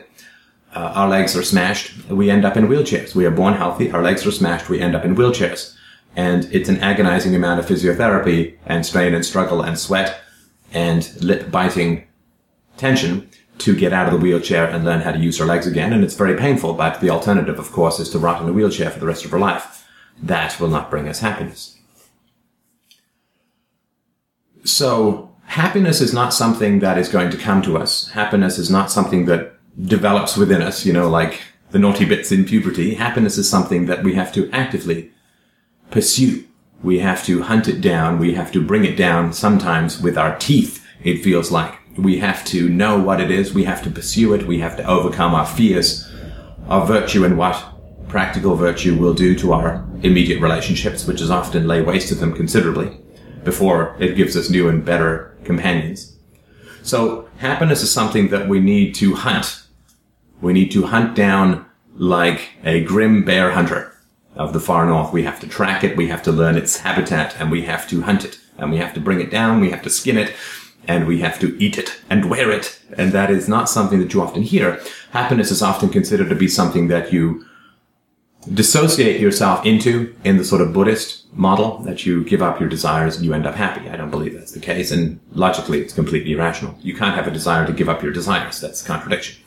uh, 0.75 0.93
our 0.95 1.09
legs 1.09 1.37
are 1.37 1.43
smashed, 1.43 2.09
we 2.09 2.31
end 2.31 2.45
up 2.45 2.57
in 2.57 2.67
wheelchairs. 2.67 3.15
We 3.15 3.27
are 3.27 3.31
born 3.31 3.55
healthy, 3.55 3.91
our 3.91 4.03
legs 4.03 4.27
are 4.27 4.33
smashed, 4.33 4.69
we 4.69 4.81
end 4.81 4.97
up 4.97 5.05
in 5.05 5.15
wheelchairs. 5.15 5.77
And 6.17 6.45
it's 6.53 6.69
an 6.69 6.81
agonizing 6.81 7.35
amount 7.35 7.61
of 7.61 7.67
physiotherapy 7.67 8.57
and 8.67 8.85
strain 8.85 9.15
and 9.15 9.25
struggle 9.25 9.63
and 9.63 9.79
sweat 9.79 10.21
and 10.73 11.11
lip 11.23 11.51
biting 11.51 12.07
tension 12.77 13.29
to 13.59 13.77
get 13.77 13.93
out 13.93 14.07
of 14.07 14.13
the 14.13 14.19
wheelchair 14.19 14.67
and 14.67 14.85
learn 14.85 15.01
how 15.01 15.13
to 15.13 15.19
use 15.19 15.41
our 15.41 15.47
legs 15.47 15.67
again. 15.67 15.93
And 15.93 16.03
it's 16.03 16.15
very 16.15 16.37
painful, 16.37 16.75
but 16.75 17.01
the 17.01 17.11
alternative, 17.11 17.59
of 17.59 17.71
course, 17.71 18.01
is 18.01 18.11
to 18.11 18.19
rot 18.19 18.43
in 18.43 18.49
a 18.49 18.53
wheelchair 18.53 18.91
for 18.91 18.99
the 18.99 19.07
rest 19.07 19.25
of 19.25 19.33
our 19.33 19.39
life. 19.39 19.87
That 20.23 20.59
will 20.59 20.69
not 20.69 20.91
bring 20.91 21.09
us 21.09 21.21
happiness. 21.21 21.79
So 24.65 25.35
happiness 25.45 26.01
is 26.01 26.13
not 26.13 26.33
something 26.33 26.81
that 26.81 26.99
is 26.99 27.09
going 27.09 27.31
to 27.31 27.37
come 27.37 27.63
to 27.63 27.77
us. 27.77 28.09
Happiness 28.11 28.59
is 28.59 28.71
not 28.71 28.91
something 28.91 29.27
that 29.27 29.52
develops 29.81 30.37
within 30.37 30.63
us, 30.63 30.85
you 30.85 30.93
know, 30.93 31.09
like 31.09 31.41
the 31.71 31.79
naughty 31.79 32.05
bits 32.05 32.31
in 32.31 32.45
puberty. 32.45 32.95
Happiness 32.95 33.39
is 33.39 33.49
something 33.49 33.87
that 33.87 34.05
we 34.05 34.15
have 34.15 34.33
to 34.35 34.51
actively 34.51 35.11
pursue. 35.91 36.45
We 36.83 36.99
have 36.99 37.25
to 37.27 37.43
hunt 37.43 37.69
it 37.69 37.81
down. 37.81 38.19
We 38.19 38.35
have 38.35 38.53
to 38.53 38.65
bring 38.65 38.85
it 38.85 38.97
down 38.97 39.33
sometimes 39.33 40.01
with 40.01 40.19
our 40.19 40.37
teeth, 40.39 40.85
it 41.03 41.23
feels 41.23 41.51
like. 41.51 41.79
We 41.97 42.19
have 42.19 42.45
to 42.47 42.69
know 42.69 42.99
what 42.99 43.21
it 43.21 43.31
is. 43.31 43.55
We 43.55 43.65
have 43.65 43.83
to 43.85 43.91
pursue 43.91 44.35
it. 44.35 44.47
We 44.47 44.59
have 44.61 44.77
to 44.79 44.87
overcome 44.87 45.35
our 45.35 45.47
fears 45.47 46.11
of 46.67 46.89
virtue 46.89 47.25
and 47.25 47.37
what 47.37 47.65
practical 48.09 48.57
virtue 48.57 48.97
will 48.97 49.15
do 49.15 49.35
to 49.39 49.53
our 49.53 49.87
immediate 50.03 50.41
relationships, 50.41 51.07
which 51.07 51.21
is 51.21 51.31
often 51.31 51.67
lay 51.67 51.83
waste 51.83 52.09
to 52.09 52.15
them 52.15 52.35
considerably 52.35 52.99
before 53.45 53.97
it 53.99 54.17
gives 54.17 54.37
us 54.37 54.51
new 54.51 54.69
and 54.69 54.85
better 54.85 55.37
companions. 55.45 56.17
So 56.83 57.29
happiness 57.39 57.83
is 57.83 57.91
something 57.91 58.29
that 58.29 58.49
we 58.49 58.61
need 58.61 58.95
to 58.97 59.15
hunt. 59.15 59.62
We 60.43 60.53
need 60.53 60.73
to 60.73 60.87
hunt 60.87 61.15
down 61.15 61.65
like 61.95 62.51
a 62.65 62.83
grim 62.83 63.25
bear 63.25 63.53
hunter 63.53 63.97
of 64.35 64.53
the 64.53 64.61
far 64.61 64.85
north. 64.85 65.13
We 65.13 65.23
have 65.23 65.41
to 65.41 65.47
track 65.47 65.85
it. 65.85 65.97
We 65.97 66.09
have 66.09 66.23
to 66.25 66.33
learn 66.33 66.57
its 66.57 66.79
habitat 66.79 67.41
and 67.41 67.51
we 67.51 67.63
have 67.63 67.89
to 67.89 68.03
hunt 68.03 68.25
it 68.25 68.39
and 68.59 68.71
we 68.71 68.79
have 68.79 68.93
to 68.95 69.01
bring 69.01 69.21
it 69.21 69.31
down. 69.31 69.61
We 69.61 69.71
have 69.71 69.83
to 69.83 69.91
skin 69.91 70.19
it 70.19 70.35
and 70.89 71.07
we 71.07 71.21
have 71.21 71.39
to 71.41 71.57
eat 71.63 71.79
it 71.79 72.01
and 72.11 72.29
wear 72.29 72.51
it. 72.51 72.81
And 72.99 73.13
that 73.13 73.31
is 73.31 73.49
not 73.49 73.69
something 73.69 74.01
that 74.01 74.13
you 74.13 74.21
often 74.21 74.43
hear. 74.43 74.81
Happiness 75.13 75.51
is 75.51 75.63
often 75.63 75.91
considered 75.91 76.29
to 76.29 76.35
be 76.35 76.49
something 76.49 76.89
that 76.89 77.13
you 77.13 77.47
dissociate 78.53 79.21
yourself 79.21 79.65
into 79.65 80.13
in 80.25 80.37
the 80.37 80.45
sort 80.45 80.61
of 80.61 80.73
Buddhist 80.73 81.33
model 81.33 81.79
that 81.79 82.05
you 82.05 82.25
give 82.25 82.43
up 82.43 82.59
your 82.59 82.69
desires 82.69 83.15
and 83.15 83.25
you 83.25 83.33
end 83.33 83.47
up 83.47 83.55
happy. 83.55 83.89
I 83.89 83.97
don't 83.97 84.11
believe 84.11 84.35
that's 84.35 84.53
the 84.53 84.61
case. 84.61 84.91
And 84.91 85.21
logically, 85.33 85.81
it's 85.81 85.95
completely 85.95 86.33
irrational. 86.33 86.75
You 86.81 86.97
can't 86.97 87.15
have 87.15 87.29
a 87.29 87.31
desire 87.31 87.65
to 87.67 87.73
give 87.73 87.89
up 87.89 88.03
your 88.03 88.13
desires. 88.13 88.61
That's 88.61 88.83
a 88.83 88.87
contradiction. 88.87 89.42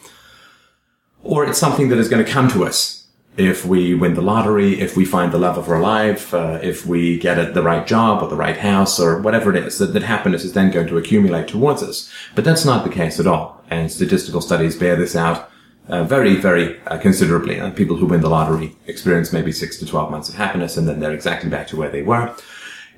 Or 1.26 1.44
it's 1.44 1.58
something 1.58 1.90
that 1.90 1.98
is 1.98 2.08
going 2.08 2.24
to 2.24 2.32
come 2.32 2.50
to 2.50 2.64
us 2.66 3.08
if 3.36 3.66
we 3.66 3.96
win 3.96 4.14
the 4.14 4.22
lottery, 4.22 4.80
if 4.80 4.96
we 4.96 5.06
find 5.06 5.32
the 5.32 5.40
love 5.40 5.58
of 5.58 5.68
our 5.68 5.82
life, 5.82 6.34
uh, 6.34 6.60
if 6.62 6.86
we 6.86 7.18
get 7.18 7.54
the 7.54 7.64
right 7.64 7.86
job 7.86 8.22
or 8.22 8.30
the 8.30 8.36
right 8.36 8.56
house 8.56 9.00
or 9.00 9.20
whatever 9.20 9.54
it 9.54 9.66
is, 9.66 9.80
that, 9.80 9.88
that 9.88 10.04
happiness 10.04 10.44
is 10.44 10.54
then 10.54 10.72
going 10.72 10.88
to 10.88 10.98
accumulate 10.98 11.48
towards 11.48 11.84
us. 11.84 12.10
But 12.36 12.46
that's 12.46 12.64
not 12.64 12.86
the 12.86 12.92
case 12.92 13.20
at 13.20 13.28
all. 13.28 13.64
And 13.70 13.92
statistical 13.92 14.40
studies 14.40 14.76
bear 14.78 14.96
this 14.96 15.16
out 15.16 15.50
uh, 15.90 16.04
very, 16.04 16.36
very 16.36 16.80
uh, 16.84 17.00
considerably. 17.00 17.60
Uh, 17.60 17.72
people 17.72 17.98
who 17.98 18.06
win 18.06 18.22
the 18.22 18.30
lottery 18.30 18.76
experience 18.86 19.34
maybe 19.34 19.52
six 19.52 19.78
to 19.80 19.86
12 19.86 20.12
months 20.12 20.30
of 20.30 20.36
happiness 20.36 20.78
and 20.78 20.88
then 20.88 21.00
they're 21.00 21.12
exactly 21.12 21.50
back 21.50 21.68
to 21.68 21.76
where 21.76 21.90
they 21.90 22.04
were. 22.04 22.34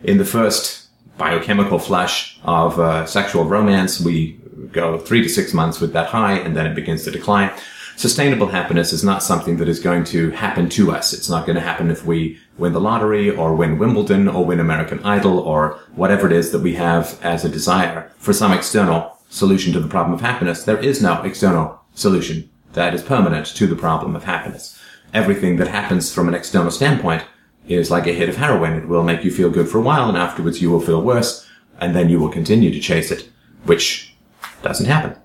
In 0.03 0.17
the 0.17 0.25
first 0.25 0.87
biochemical 1.17 1.79
flush 1.79 2.37
of 2.43 2.77
uh, 2.79 3.05
sexual 3.05 3.45
romance, 3.45 3.99
we 3.99 4.33
go 4.71 4.99
three 4.99 5.23
to 5.23 5.29
six 5.29 5.53
months 5.53 5.79
with 5.79 5.93
that 5.93 6.07
high 6.07 6.33
and 6.33 6.55
then 6.55 6.67
it 6.67 6.75
begins 6.75 7.03
to 7.05 7.11
decline. 7.11 7.51
Sustainable 7.97 8.49
happiness 8.49 8.93
is 8.93 9.03
not 9.03 9.23
something 9.23 9.57
that 9.57 9.67
is 9.67 9.79
going 9.79 10.03
to 10.03 10.29
happen 10.29 10.69
to 10.69 10.91
us. 10.91 11.13
It's 11.13 11.31
not 11.31 11.47
going 11.47 11.55
to 11.55 11.61
happen 11.63 11.89
if 11.89 12.05
we 12.05 12.37
win 12.59 12.73
the 12.73 12.79
lottery 12.79 13.31
or 13.31 13.55
win 13.55 13.79
Wimbledon 13.79 14.27
or 14.27 14.45
win 14.45 14.59
American 14.59 15.03
Idol 15.03 15.39
or 15.39 15.79
whatever 15.95 16.27
it 16.27 16.31
is 16.31 16.51
that 16.51 16.59
we 16.59 16.75
have 16.75 17.19
as 17.23 17.43
a 17.43 17.49
desire 17.49 18.11
for 18.19 18.33
some 18.33 18.53
external 18.53 19.17
solution 19.29 19.73
to 19.73 19.79
the 19.79 19.87
problem 19.87 20.13
of 20.13 20.21
happiness. 20.21 20.63
There 20.63 20.77
is 20.77 21.01
no 21.01 21.23
external 21.23 21.81
solution 21.95 22.51
that 22.73 22.93
is 22.93 23.01
permanent 23.01 23.47
to 23.47 23.65
the 23.65 23.75
problem 23.75 24.15
of 24.15 24.25
happiness. 24.25 24.79
Everything 25.11 25.55
that 25.55 25.69
happens 25.69 26.13
from 26.13 26.27
an 26.27 26.35
external 26.35 26.69
standpoint 26.69 27.23
is 27.67 27.89
like 27.89 28.05
a 28.05 28.13
hit 28.13 28.29
of 28.29 28.37
heroin. 28.37 28.73
It 28.73 28.87
will 28.87 29.03
make 29.03 29.23
you 29.23 29.31
feel 29.31 29.49
good 29.49 29.69
for 29.69 29.79
a 29.79 29.81
while 29.81 30.07
and 30.07 30.19
afterwards 30.19 30.61
you 30.61 30.69
will 30.69 30.81
feel 30.81 31.01
worse 31.01 31.49
and 31.81 31.95
then 31.95 32.09
you 32.09 32.19
will 32.19 32.29
continue 32.29 32.71
to 32.71 32.79
chase 32.79 33.09
it, 33.09 33.27
which 33.63 34.15
doesn't 34.61 34.85
happen. 34.85 35.15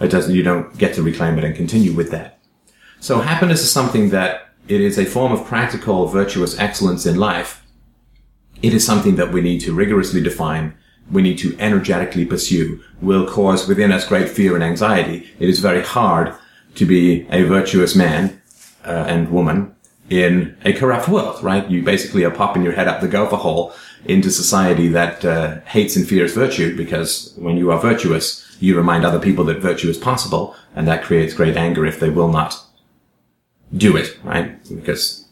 It 0.00 0.08
doesn't, 0.08 0.34
you 0.34 0.42
don't 0.42 0.76
get 0.76 0.94
to 0.94 1.02
reclaim 1.02 1.38
it 1.38 1.44
and 1.44 1.54
continue 1.54 1.92
with 1.92 2.10
that. 2.10 2.38
So 3.00 3.20
happiness 3.20 3.62
is 3.62 3.70
something 3.70 4.10
that 4.10 4.48
it 4.66 4.80
is 4.80 4.98
a 4.98 5.04
form 5.04 5.32
of 5.32 5.44
practical 5.44 6.06
virtuous 6.06 6.58
excellence 6.58 7.06
in 7.06 7.16
life. 7.16 7.64
It 8.62 8.72
is 8.72 8.84
something 8.84 9.16
that 9.16 9.32
we 9.32 9.40
need 9.40 9.60
to 9.60 9.74
rigorously 9.74 10.22
define. 10.22 10.74
We 11.10 11.20
need 11.20 11.38
to 11.38 11.56
energetically 11.58 12.24
pursue 12.24 12.82
will 13.00 13.26
cause 13.26 13.68
within 13.68 13.92
us 13.92 14.06
great 14.06 14.28
fear 14.30 14.54
and 14.54 14.64
anxiety. 14.64 15.28
It 15.38 15.48
is 15.48 15.60
very 15.60 15.82
hard 15.82 16.34
to 16.76 16.86
be 16.86 17.26
a 17.30 17.42
virtuous 17.42 17.94
man 17.94 18.40
uh, 18.84 19.04
and 19.06 19.30
woman 19.30 19.74
in 20.10 20.56
a 20.64 20.72
corrupt 20.72 21.08
world, 21.08 21.42
right? 21.42 21.70
You 21.70 21.82
basically 21.82 22.24
are 22.24 22.30
popping 22.30 22.62
your 22.62 22.72
head 22.72 22.88
up 22.88 23.00
the 23.00 23.08
gopher 23.08 23.36
hole 23.36 23.74
into 24.04 24.30
society 24.30 24.88
that 24.88 25.24
uh, 25.24 25.60
hates 25.62 25.96
and 25.96 26.06
fears 26.06 26.34
virtue 26.34 26.76
because 26.76 27.34
when 27.36 27.56
you 27.56 27.70
are 27.70 27.80
virtuous, 27.80 28.43
you 28.60 28.76
remind 28.76 29.04
other 29.04 29.20
people 29.20 29.44
that 29.44 29.58
virtue 29.58 29.88
is 29.88 29.98
possible 29.98 30.54
and 30.74 30.86
that 30.88 31.04
creates 31.04 31.34
great 31.34 31.56
anger 31.56 31.84
if 31.86 32.00
they 32.00 32.10
will 32.10 32.28
not 32.28 32.60
do 33.76 33.96
it, 33.96 34.18
right? 34.22 34.62
Because 34.68 35.26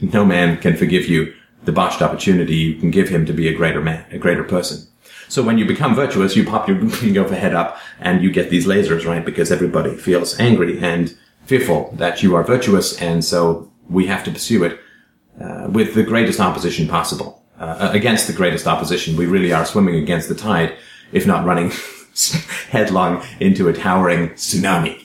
no 0.00 0.24
man 0.24 0.56
can 0.58 0.76
forgive 0.76 1.06
you 1.06 1.32
the 1.64 1.72
botched 1.72 2.02
opportunity 2.02 2.54
you 2.54 2.74
can 2.74 2.90
give 2.90 3.08
him 3.08 3.24
to 3.26 3.32
be 3.32 3.48
a 3.48 3.54
greater 3.54 3.80
man, 3.80 4.04
a 4.10 4.18
greater 4.18 4.44
person. 4.44 4.86
So 5.28 5.42
when 5.42 5.58
you 5.58 5.64
become 5.64 5.94
virtuous, 5.94 6.36
you 6.36 6.44
pop 6.44 6.68
your 6.68 6.78
gopher 7.12 7.34
head 7.34 7.54
up 7.54 7.78
and 8.00 8.22
you 8.22 8.30
get 8.30 8.50
these 8.50 8.66
lasers, 8.66 9.06
right? 9.06 9.24
Because 9.24 9.50
everybody 9.50 9.96
feels 9.96 10.38
angry 10.38 10.78
and 10.78 11.16
fearful 11.46 11.92
that 11.96 12.22
you 12.22 12.34
are 12.36 12.44
virtuous. 12.44 13.00
And 13.00 13.24
so 13.24 13.72
we 13.88 14.06
have 14.06 14.24
to 14.24 14.30
pursue 14.30 14.64
it 14.64 14.80
uh, 15.40 15.68
with 15.70 15.94
the 15.94 16.02
greatest 16.02 16.40
opposition 16.40 16.86
possible. 16.88 17.42
Uh, 17.58 17.90
against 17.92 18.26
the 18.26 18.32
greatest 18.32 18.66
opposition, 18.66 19.16
we 19.16 19.26
really 19.26 19.52
are 19.52 19.64
swimming 19.64 19.96
against 19.96 20.28
the 20.28 20.34
tide, 20.34 20.76
if 21.12 21.26
not 21.26 21.44
running 21.44 21.70
headlong 22.70 23.22
into 23.40 23.68
a 23.68 23.72
towering 23.72 24.30
tsunami. 24.30 25.04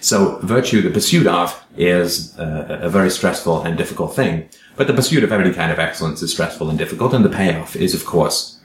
So 0.00 0.38
virtue, 0.42 0.82
the 0.82 0.90
pursuit 0.90 1.26
of, 1.26 1.64
is 1.76 2.38
uh, 2.38 2.78
a 2.82 2.88
very 2.88 3.10
stressful 3.10 3.62
and 3.62 3.76
difficult 3.76 4.14
thing. 4.14 4.48
But 4.76 4.86
the 4.86 4.94
pursuit 4.94 5.24
of 5.24 5.32
every 5.32 5.52
kind 5.52 5.72
of 5.72 5.78
excellence 5.78 6.22
is 6.22 6.32
stressful 6.32 6.68
and 6.68 6.78
difficult, 6.78 7.12
and 7.14 7.24
the 7.24 7.28
payoff 7.28 7.74
is, 7.74 7.94
of 7.94 8.04
course, 8.04 8.60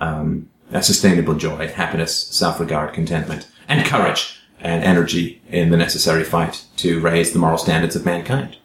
um, 0.00 0.48
a 0.72 0.82
sustainable 0.82 1.34
joy, 1.34 1.68
happiness, 1.68 2.16
self-regard, 2.16 2.94
contentment, 2.94 3.46
and 3.68 3.86
courage 3.86 4.40
and 4.60 4.82
energy 4.82 5.40
in 5.48 5.70
the 5.70 5.76
necessary 5.76 6.24
fight 6.24 6.64
to 6.76 7.00
raise 7.00 7.32
the 7.32 7.38
moral 7.38 7.58
standards 7.58 7.96
of 7.96 8.04
mankind. 8.04 8.56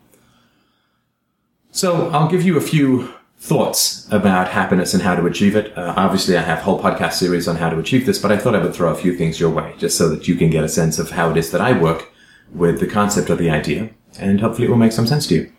So 1.71 2.09
I'll 2.09 2.29
give 2.29 2.43
you 2.43 2.57
a 2.57 2.61
few 2.61 3.13
thoughts 3.39 4.07
about 4.11 4.49
happiness 4.49 4.93
and 4.93 5.03
how 5.03 5.15
to 5.15 5.25
achieve 5.25 5.55
it. 5.55 5.77
Uh, 5.77 5.93
obviously, 5.95 6.37
I 6.37 6.41
have 6.41 6.59
whole 6.59 6.81
podcast 6.81 7.13
series 7.13 7.47
on 7.47 7.55
how 7.55 7.69
to 7.69 7.79
achieve 7.79 8.05
this, 8.05 8.19
but 8.19 8.31
I 8.31 8.37
thought 8.37 8.55
I 8.55 8.59
would 8.59 8.73
throw 8.73 8.91
a 8.91 8.95
few 8.95 9.15
things 9.15 9.39
your 9.39 9.49
way 9.49 9.75
just 9.77 9.97
so 9.97 10.09
that 10.09 10.27
you 10.27 10.35
can 10.35 10.49
get 10.49 10.63
a 10.63 10.69
sense 10.69 10.99
of 10.99 11.11
how 11.11 11.29
it 11.29 11.37
is 11.37 11.51
that 11.51 11.61
I 11.61 11.79
work 11.79 12.11
with 12.53 12.79
the 12.79 12.87
concept 12.87 13.29
of 13.29 13.37
the 13.37 13.49
idea, 13.49 13.89
and 14.19 14.41
hopefully 14.41 14.67
it 14.67 14.69
will 14.69 14.77
make 14.77 14.91
some 14.91 15.07
sense 15.07 15.27
to 15.27 15.35
you. 15.35 15.51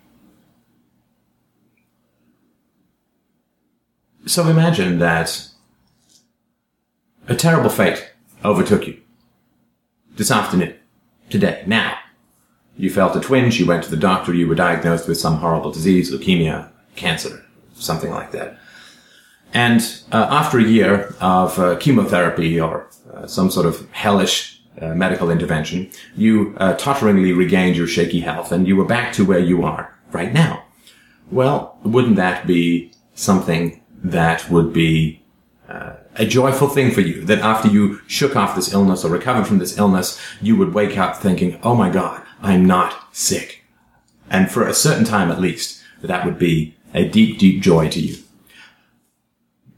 So 4.26 4.46
imagine 4.46 4.98
that 4.98 5.48
a 7.28 7.34
terrible 7.34 7.70
fate 7.70 8.12
overtook 8.44 8.86
you. 8.86 9.00
This 10.16 10.30
afternoon. 10.30 10.74
Today. 11.30 11.62
Now. 11.66 11.98
You 12.76 12.90
felt 12.90 13.16
a 13.16 13.20
twinge, 13.20 13.58
you 13.58 13.66
went 13.66 13.82
to 13.84 13.90
the 13.90 13.96
doctor, 13.96 14.32
you 14.32 14.46
were 14.46 14.54
diagnosed 14.54 15.08
with 15.08 15.18
some 15.18 15.38
horrible 15.38 15.72
disease, 15.72 16.12
leukemia, 16.12 16.70
cancer, 16.94 17.44
something 17.82 18.10
like 18.10 18.32
that. 18.32 18.58
And 19.54 19.80
uh, 20.12 20.26
after 20.30 20.58
a 20.58 20.64
year 20.64 21.14
of 21.20 21.58
uh, 21.58 21.76
chemotherapy 21.76 22.60
or 22.60 22.88
uh, 23.12 23.26
some 23.26 23.50
sort 23.50 23.66
of 23.66 23.90
hellish 23.92 24.60
uh, 24.80 24.94
medical 24.94 25.30
intervention, 25.30 25.90
you 26.14 26.54
uh, 26.58 26.74
totteringly 26.74 27.32
regained 27.32 27.76
your 27.76 27.86
shaky 27.86 28.20
health 28.20 28.52
and 28.52 28.68
you 28.68 28.76
were 28.76 28.84
back 28.84 29.12
to 29.14 29.24
where 29.24 29.38
you 29.38 29.64
are 29.64 29.96
right 30.12 30.32
now. 30.32 30.64
Well, 31.30 31.78
wouldn't 31.82 32.16
that 32.16 32.46
be 32.46 32.92
something 33.14 33.82
that 34.02 34.48
would 34.50 34.72
be 34.72 35.22
uh, 35.68 35.94
a 36.16 36.26
joyful 36.26 36.68
thing 36.68 36.90
for 36.90 37.00
you 37.00 37.24
that 37.24 37.40
after 37.40 37.68
you 37.68 38.00
shook 38.06 38.36
off 38.36 38.56
this 38.56 38.72
illness 38.72 39.04
or 39.04 39.10
recovered 39.10 39.46
from 39.46 39.58
this 39.58 39.78
illness, 39.78 40.20
you 40.40 40.56
would 40.56 40.74
wake 40.74 40.96
up 40.96 41.16
thinking, 41.16 41.58
Oh 41.62 41.74
my 41.74 41.90
God, 41.90 42.22
I'm 42.40 42.64
not 42.64 43.14
sick. 43.14 43.64
And 44.30 44.50
for 44.50 44.66
a 44.66 44.74
certain 44.74 45.04
time 45.04 45.30
at 45.30 45.40
least, 45.40 45.82
that 46.02 46.24
would 46.24 46.38
be 46.38 46.76
a 46.94 47.08
deep, 47.08 47.38
deep 47.38 47.62
joy 47.62 47.88
to 47.88 48.00
you. 48.00 48.16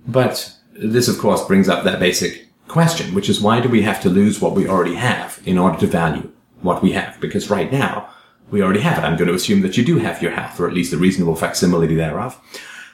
But 0.06 0.54
this 0.72 1.08
of 1.08 1.18
course 1.18 1.44
brings 1.46 1.68
up 1.68 1.84
that 1.84 2.00
basic 2.00 2.48
question, 2.68 3.14
which 3.14 3.28
is 3.28 3.40
why 3.40 3.60
do 3.60 3.68
we 3.68 3.82
have 3.82 4.00
to 4.02 4.08
lose 4.08 4.40
what 4.40 4.54
we 4.54 4.68
already 4.68 4.94
have 4.94 5.40
in 5.44 5.58
order 5.58 5.78
to 5.78 5.86
value 5.86 6.30
what 6.62 6.82
we 6.82 6.92
have? 6.92 7.20
Because 7.20 7.50
right 7.50 7.70
now, 7.70 8.08
we 8.50 8.62
already 8.62 8.80
have 8.80 8.98
it. 8.98 9.02
I'm 9.02 9.16
going 9.16 9.28
to 9.28 9.34
assume 9.34 9.60
that 9.62 9.76
you 9.76 9.84
do 9.84 9.98
have 9.98 10.22
your 10.22 10.32
health, 10.32 10.58
or 10.58 10.66
at 10.66 10.74
least 10.74 10.92
a 10.92 10.96
reasonable 10.96 11.36
facsimile 11.36 11.94
thereof. 11.94 12.40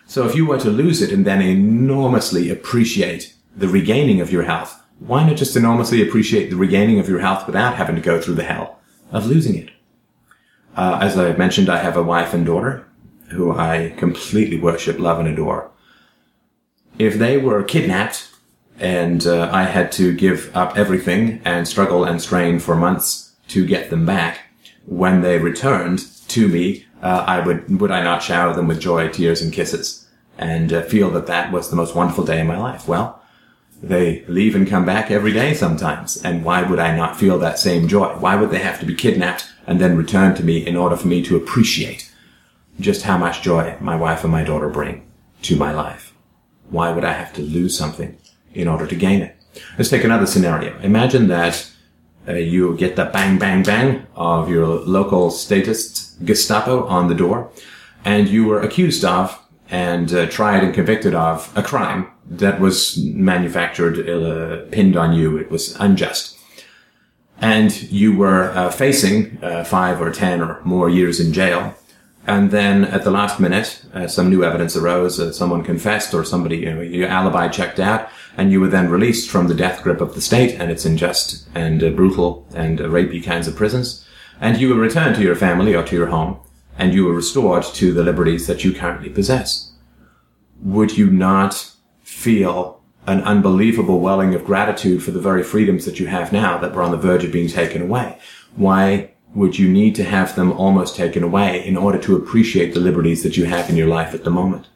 So 0.06 0.26
if 0.26 0.34
you 0.34 0.46
were 0.46 0.58
to 0.60 0.70
lose 0.70 1.02
it 1.02 1.12
and 1.12 1.24
then 1.24 1.40
enormously 1.40 2.50
appreciate 2.50 3.34
the 3.56 3.68
regaining 3.68 4.20
of 4.20 4.30
your 4.30 4.42
health, 4.42 4.82
why 4.98 5.26
not 5.26 5.36
just 5.36 5.56
enormously 5.56 6.06
appreciate 6.06 6.50
the 6.50 6.56
regaining 6.56 6.98
of 6.98 7.08
your 7.08 7.20
health 7.20 7.46
without 7.46 7.74
having 7.76 7.96
to 7.96 8.02
go 8.02 8.20
through 8.20 8.34
the 8.34 8.44
hell 8.44 8.78
of 9.10 9.26
losing 9.26 9.56
it? 9.56 9.70
Uh, 10.76 10.98
as 11.00 11.16
I 11.18 11.32
mentioned, 11.36 11.68
I 11.68 11.78
have 11.78 11.96
a 11.96 12.02
wife 12.02 12.34
and 12.34 12.44
daughter 12.44 12.86
who 13.28 13.52
I 13.52 13.94
completely 13.96 14.58
worship, 14.58 14.98
love, 14.98 15.18
and 15.18 15.28
adore. 15.28 15.70
If 16.98 17.18
they 17.18 17.36
were 17.36 17.62
kidnapped 17.62 18.28
and 18.78 19.26
uh, 19.26 19.48
I 19.52 19.64
had 19.64 19.90
to 19.92 20.14
give 20.14 20.54
up 20.54 20.76
everything 20.76 21.40
and 21.44 21.66
struggle 21.66 22.04
and 22.04 22.20
strain 22.20 22.58
for 22.58 22.76
months 22.76 23.32
to 23.48 23.66
get 23.66 23.90
them 23.90 24.04
back. 24.04 24.40
When 24.86 25.22
they 25.22 25.38
returned 25.38 26.06
to 26.28 26.48
me, 26.48 26.86
uh, 27.02 27.24
I 27.26 27.40
would 27.40 27.80
would 27.80 27.90
I 27.90 28.02
not 28.02 28.22
shower 28.22 28.54
them 28.54 28.68
with 28.68 28.80
joy, 28.80 29.08
tears, 29.08 29.42
and 29.42 29.52
kisses, 29.52 30.06
and 30.38 30.72
uh, 30.72 30.82
feel 30.82 31.10
that 31.10 31.26
that 31.26 31.52
was 31.52 31.70
the 31.70 31.76
most 31.76 31.94
wonderful 31.94 32.24
day 32.24 32.40
in 32.40 32.46
my 32.46 32.58
life? 32.58 32.86
Well, 32.86 33.22
they 33.82 34.24
leave 34.26 34.54
and 34.54 34.68
come 34.68 34.84
back 34.84 35.10
every 35.10 35.32
day 35.32 35.54
sometimes, 35.54 36.22
and 36.22 36.44
why 36.44 36.62
would 36.62 36.78
I 36.78 36.96
not 36.96 37.16
feel 37.16 37.38
that 37.38 37.58
same 37.58 37.88
joy? 37.88 38.14
Why 38.14 38.36
would 38.36 38.50
they 38.50 38.60
have 38.60 38.80
to 38.80 38.86
be 38.86 38.94
kidnapped 38.94 39.48
and 39.66 39.80
then 39.80 39.96
returned 39.96 40.36
to 40.36 40.44
me 40.44 40.64
in 40.64 40.76
order 40.76 40.96
for 40.96 41.08
me 41.08 41.22
to 41.24 41.36
appreciate 41.36 42.05
just 42.80 43.02
how 43.02 43.18
much 43.18 43.42
joy 43.42 43.76
my 43.80 43.96
wife 43.96 44.22
and 44.24 44.32
my 44.32 44.44
daughter 44.44 44.68
bring 44.68 45.06
to 45.42 45.56
my 45.56 45.72
life? 45.72 46.12
Why 46.70 46.92
would 46.92 47.04
I 47.04 47.12
have 47.12 47.32
to 47.34 47.42
lose 47.42 47.76
something 47.76 48.16
in 48.54 48.68
order 48.68 48.86
to 48.86 48.94
gain 48.96 49.22
it? 49.22 49.36
Let's 49.78 49.90
take 49.90 50.04
another 50.04 50.26
scenario. 50.26 50.78
Imagine 50.80 51.28
that 51.28 51.70
uh, 52.28 52.32
you 52.34 52.76
get 52.76 52.96
the 52.96 53.06
bang, 53.06 53.38
bang, 53.38 53.62
bang 53.62 54.06
of 54.14 54.50
your 54.50 54.66
local 54.66 55.30
statist 55.30 56.24
Gestapo 56.24 56.84
on 56.86 57.08
the 57.08 57.14
door, 57.14 57.50
and 58.04 58.28
you 58.28 58.46
were 58.46 58.60
accused 58.60 59.04
of 59.04 59.38
and 59.70 60.12
uh, 60.12 60.26
tried 60.26 60.62
and 60.62 60.74
convicted 60.74 61.14
of 61.14 61.52
a 61.56 61.62
crime 61.62 62.10
that 62.28 62.60
was 62.60 62.98
manufactured, 63.04 64.08
uh, 64.08 64.64
pinned 64.70 64.96
on 64.96 65.12
you. 65.12 65.36
It 65.36 65.50
was 65.50 65.76
unjust. 65.76 66.36
And 67.40 67.82
you 67.92 68.16
were 68.16 68.50
uh, 68.50 68.70
facing 68.70 69.38
uh, 69.42 69.64
five 69.64 70.00
or 70.00 70.10
ten 70.10 70.40
or 70.40 70.60
more 70.64 70.88
years 70.88 71.20
in 71.20 71.32
jail. 71.32 71.74
And 72.26 72.50
then 72.50 72.84
at 72.84 73.04
the 73.04 73.10
last 73.12 73.38
minute, 73.38 73.82
uh, 73.94 74.08
some 74.08 74.28
new 74.28 74.42
evidence 74.42 74.76
arose. 74.76 75.20
Uh, 75.20 75.32
someone 75.32 75.62
confessed 75.62 76.12
or 76.12 76.24
somebody, 76.24 76.58
you 76.58 76.74
know, 76.74 76.80
your 76.80 77.08
alibi 77.08 77.48
checked 77.48 77.78
out 77.78 78.08
and 78.36 78.50
you 78.50 78.60
were 78.60 78.68
then 78.68 78.90
released 78.90 79.30
from 79.30 79.46
the 79.46 79.54
death 79.54 79.82
grip 79.82 80.00
of 80.00 80.14
the 80.14 80.20
state 80.20 80.60
and 80.60 80.70
its 80.70 80.84
unjust 80.84 81.48
and 81.54 81.82
uh, 81.84 81.90
brutal 81.90 82.46
and 82.52 82.80
uh, 82.80 82.84
rapey 82.84 83.22
kinds 83.22 83.46
of 83.46 83.54
prisons. 83.54 84.04
And 84.40 84.58
you 84.58 84.74
were 84.74 84.80
returned 84.80 85.14
to 85.16 85.22
your 85.22 85.36
family 85.36 85.74
or 85.74 85.84
to 85.84 85.94
your 85.94 86.08
home 86.08 86.40
and 86.76 86.92
you 86.92 87.04
were 87.04 87.14
restored 87.14 87.62
to 87.62 87.94
the 87.94 88.02
liberties 88.02 88.48
that 88.48 88.64
you 88.64 88.72
currently 88.72 89.08
possess. 89.08 89.72
Would 90.62 90.98
you 90.98 91.10
not 91.10 91.72
feel 92.02 92.82
an 93.06 93.22
unbelievable 93.22 94.00
welling 94.00 94.34
of 94.34 94.44
gratitude 94.44 95.02
for 95.02 95.12
the 95.12 95.20
very 95.20 95.44
freedoms 95.44 95.84
that 95.84 96.00
you 96.00 96.08
have 96.08 96.32
now 96.32 96.58
that 96.58 96.74
were 96.74 96.82
on 96.82 96.90
the 96.90 96.96
verge 96.96 97.24
of 97.24 97.32
being 97.32 97.48
taken 97.48 97.82
away? 97.82 98.18
Why 98.56 99.12
would 99.34 99.58
you 99.58 99.68
need 99.68 99.94
to 99.96 100.04
have 100.04 100.34
them 100.34 100.52
almost 100.52 100.96
taken 100.96 101.22
away 101.22 101.66
in 101.66 101.76
order 101.76 101.98
to 101.98 102.16
appreciate 102.16 102.72
the 102.72 102.80
liberties 102.80 103.22
that 103.22 103.36
you 103.36 103.44
have 103.44 103.68
in 103.68 103.76
your 103.76 103.88
life 103.88 104.14
at 104.14 104.24
the 104.24 104.30
moment? 104.30 104.68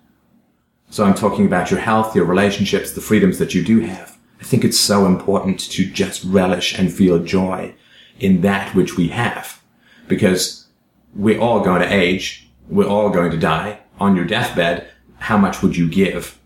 So 0.90 1.04
I'm 1.04 1.14
talking 1.14 1.46
about 1.46 1.70
your 1.70 1.80
health, 1.80 2.16
your 2.16 2.24
relationships, 2.24 2.92
the 2.92 3.00
freedoms 3.00 3.38
that 3.38 3.54
you 3.54 3.64
do 3.64 3.80
have. 3.80 4.18
I 4.40 4.44
think 4.44 4.64
it's 4.64 4.78
so 4.78 5.06
important 5.06 5.60
to 5.70 5.86
just 5.86 6.24
relish 6.24 6.78
and 6.78 6.92
feel 6.92 7.22
joy 7.22 7.74
in 8.18 8.40
that 8.40 8.74
which 8.74 8.96
we 8.96 9.08
have 9.08 9.62
because 10.08 10.66
we're 11.14 11.40
all 11.40 11.60
going 11.60 11.82
to 11.82 11.92
age. 11.92 12.50
We're 12.68 12.88
all 12.88 13.10
going 13.10 13.30
to 13.30 13.38
die 13.38 13.80
on 13.98 14.16
your 14.16 14.24
deathbed. 14.24 14.88
How 15.18 15.38
much 15.38 15.62
would 15.62 15.76
you 15.76 15.88
give 15.88 16.38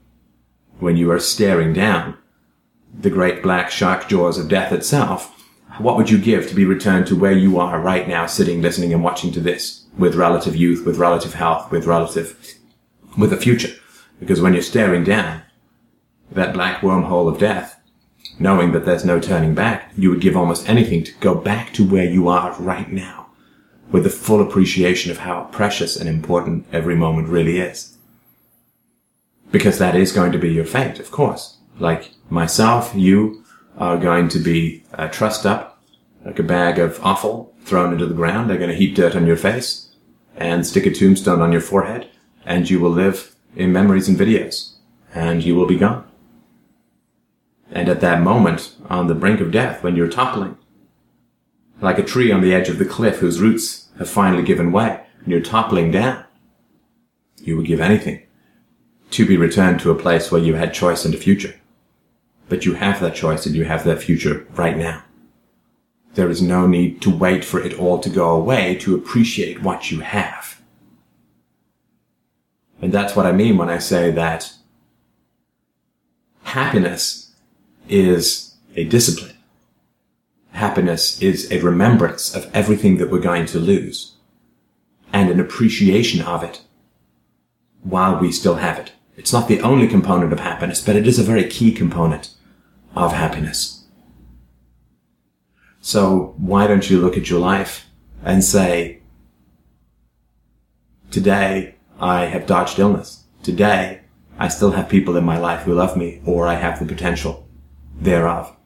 when 0.78 0.96
you 0.96 1.10
are 1.10 1.20
staring 1.20 1.72
down 1.72 2.18
the 2.92 3.10
great 3.10 3.42
black 3.42 3.70
shark 3.70 4.08
jaws 4.08 4.38
of 4.38 4.48
death 4.48 4.72
itself? 4.72 5.33
What 5.78 5.96
would 5.96 6.08
you 6.08 6.18
give 6.18 6.48
to 6.48 6.54
be 6.54 6.64
returned 6.64 7.06
to 7.08 7.18
where 7.18 7.32
you 7.32 7.58
are 7.58 7.80
right 7.80 8.06
now, 8.06 8.26
sitting, 8.26 8.62
listening 8.62 8.92
and 8.92 9.02
watching 9.02 9.32
to 9.32 9.40
this 9.40 9.84
with 9.98 10.14
relative 10.14 10.54
youth, 10.54 10.86
with 10.86 10.98
relative 10.98 11.34
health, 11.34 11.70
with 11.70 11.86
relative, 11.86 12.56
with 13.18 13.32
a 13.32 13.36
future? 13.36 13.74
Because 14.20 14.40
when 14.40 14.52
you're 14.52 14.62
staring 14.62 15.02
down 15.02 15.42
that 16.30 16.54
black 16.54 16.80
wormhole 16.80 17.28
of 17.28 17.38
death, 17.38 17.80
knowing 18.38 18.72
that 18.72 18.84
there's 18.84 19.04
no 19.04 19.18
turning 19.18 19.54
back, 19.54 19.92
you 19.96 20.10
would 20.10 20.20
give 20.20 20.36
almost 20.36 20.68
anything 20.68 21.02
to 21.04 21.14
go 21.14 21.34
back 21.34 21.72
to 21.72 21.86
where 21.86 22.08
you 22.08 22.28
are 22.28 22.54
right 22.60 22.90
now 22.90 23.26
with 23.90 24.04
the 24.04 24.10
full 24.10 24.40
appreciation 24.40 25.10
of 25.10 25.18
how 25.18 25.44
precious 25.52 25.96
and 25.96 26.08
important 26.08 26.66
every 26.72 26.94
moment 26.94 27.28
really 27.28 27.58
is. 27.58 27.96
Because 29.50 29.78
that 29.78 29.94
is 29.94 30.12
going 30.12 30.32
to 30.32 30.38
be 30.38 30.52
your 30.52 30.64
fate, 30.64 30.98
of 30.98 31.10
course. 31.10 31.58
Like 31.78 32.10
myself, 32.30 32.92
you 32.94 33.44
are 33.76 33.96
going 33.96 34.28
to 34.28 34.38
be 34.38 34.84
uh, 34.94 35.08
trussed 35.08 35.46
up 35.46 35.73
like 36.24 36.38
a 36.38 36.42
bag 36.42 36.78
of 36.78 36.98
offal 37.04 37.54
thrown 37.64 37.92
into 37.92 38.06
the 38.06 38.14
ground. 38.14 38.48
They're 38.48 38.58
going 38.58 38.70
to 38.70 38.76
heap 38.76 38.94
dirt 38.94 39.14
on 39.14 39.26
your 39.26 39.36
face 39.36 39.90
and 40.36 40.66
stick 40.66 40.86
a 40.86 40.90
tombstone 40.90 41.40
on 41.40 41.52
your 41.52 41.60
forehead 41.60 42.08
and 42.44 42.68
you 42.68 42.80
will 42.80 42.90
live 42.90 43.34
in 43.54 43.72
memories 43.72 44.08
and 44.08 44.18
videos 44.18 44.74
and 45.14 45.44
you 45.44 45.54
will 45.54 45.66
be 45.66 45.78
gone. 45.78 46.06
And 47.70 47.88
at 47.88 48.00
that 48.00 48.22
moment, 48.22 48.74
on 48.88 49.06
the 49.06 49.14
brink 49.14 49.40
of 49.40 49.50
death, 49.50 49.82
when 49.82 49.96
you're 49.96 50.08
toppling, 50.08 50.56
like 51.80 51.98
a 51.98 52.04
tree 52.04 52.30
on 52.30 52.40
the 52.40 52.54
edge 52.54 52.68
of 52.68 52.78
the 52.78 52.84
cliff 52.84 53.18
whose 53.18 53.40
roots 53.40 53.88
have 53.98 54.08
finally 54.08 54.42
given 54.42 54.72
way 54.72 55.04
and 55.20 55.28
you're 55.28 55.40
toppling 55.40 55.90
down, 55.90 56.24
you 57.38 57.56
would 57.56 57.66
give 57.66 57.80
anything 57.80 58.22
to 59.10 59.26
be 59.26 59.36
returned 59.36 59.80
to 59.80 59.90
a 59.90 59.94
place 59.94 60.30
where 60.30 60.40
you 60.40 60.54
had 60.54 60.74
choice 60.74 61.04
and 61.04 61.14
a 61.14 61.18
future. 61.18 61.54
But 62.48 62.64
you 62.64 62.74
have 62.74 63.00
that 63.00 63.14
choice 63.14 63.46
and 63.46 63.54
you 63.54 63.64
have 63.64 63.84
that 63.84 64.02
future 64.02 64.46
right 64.54 64.76
now. 64.76 65.02
There 66.14 66.30
is 66.30 66.40
no 66.40 66.66
need 66.66 67.02
to 67.02 67.10
wait 67.10 67.44
for 67.44 67.60
it 67.60 67.78
all 67.78 67.98
to 67.98 68.08
go 68.08 68.30
away 68.30 68.76
to 68.76 68.94
appreciate 68.94 69.62
what 69.62 69.90
you 69.90 70.00
have. 70.00 70.60
And 72.80 72.92
that's 72.92 73.16
what 73.16 73.26
I 73.26 73.32
mean 73.32 73.56
when 73.56 73.68
I 73.68 73.78
say 73.78 74.10
that 74.10 74.52
happiness 76.42 77.32
is 77.88 78.54
a 78.76 78.84
discipline. 78.84 79.36
Happiness 80.52 81.20
is 81.20 81.50
a 81.50 81.60
remembrance 81.60 82.34
of 82.34 82.48
everything 82.54 82.98
that 82.98 83.10
we're 83.10 83.18
going 83.18 83.46
to 83.46 83.58
lose 83.58 84.12
and 85.12 85.30
an 85.30 85.40
appreciation 85.40 86.20
of 86.20 86.44
it 86.44 86.62
while 87.82 88.18
we 88.18 88.30
still 88.30 88.56
have 88.56 88.78
it. 88.78 88.92
It's 89.16 89.32
not 89.32 89.48
the 89.48 89.60
only 89.60 89.88
component 89.88 90.32
of 90.32 90.40
happiness, 90.40 90.80
but 90.80 90.96
it 90.96 91.06
is 91.06 91.18
a 91.18 91.24
very 91.24 91.48
key 91.48 91.72
component 91.72 92.30
of 92.94 93.12
happiness. 93.12 93.83
So 95.84 96.32
why 96.38 96.66
don't 96.66 96.88
you 96.88 96.98
look 96.98 97.18
at 97.18 97.28
your 97.28 97.40
life 97.40 97.84
and 98.22 98.42
say, 98.42 99.02
today 101.10 101.74
I 102.00 102.24
have 102.24 102.46
dodged 102.46 102.78
illness. 102.78 103.24
Today 103.42 104.00
I 104.38 104.48
still 104.48 104.70
have 104.70 104.88
people 104.88 105.14
in 105.18 105.24
my 105.24 105.36
life 105.36 105.64
who 105.64 105.74
love 105.74 105.94
me 105.94 106.22
or 106.24 106.48
I 106.48 106.54
have 106.54 106.78
the 106.78 106.86
potential 106.86 107.46
thereof. 108.00 108.56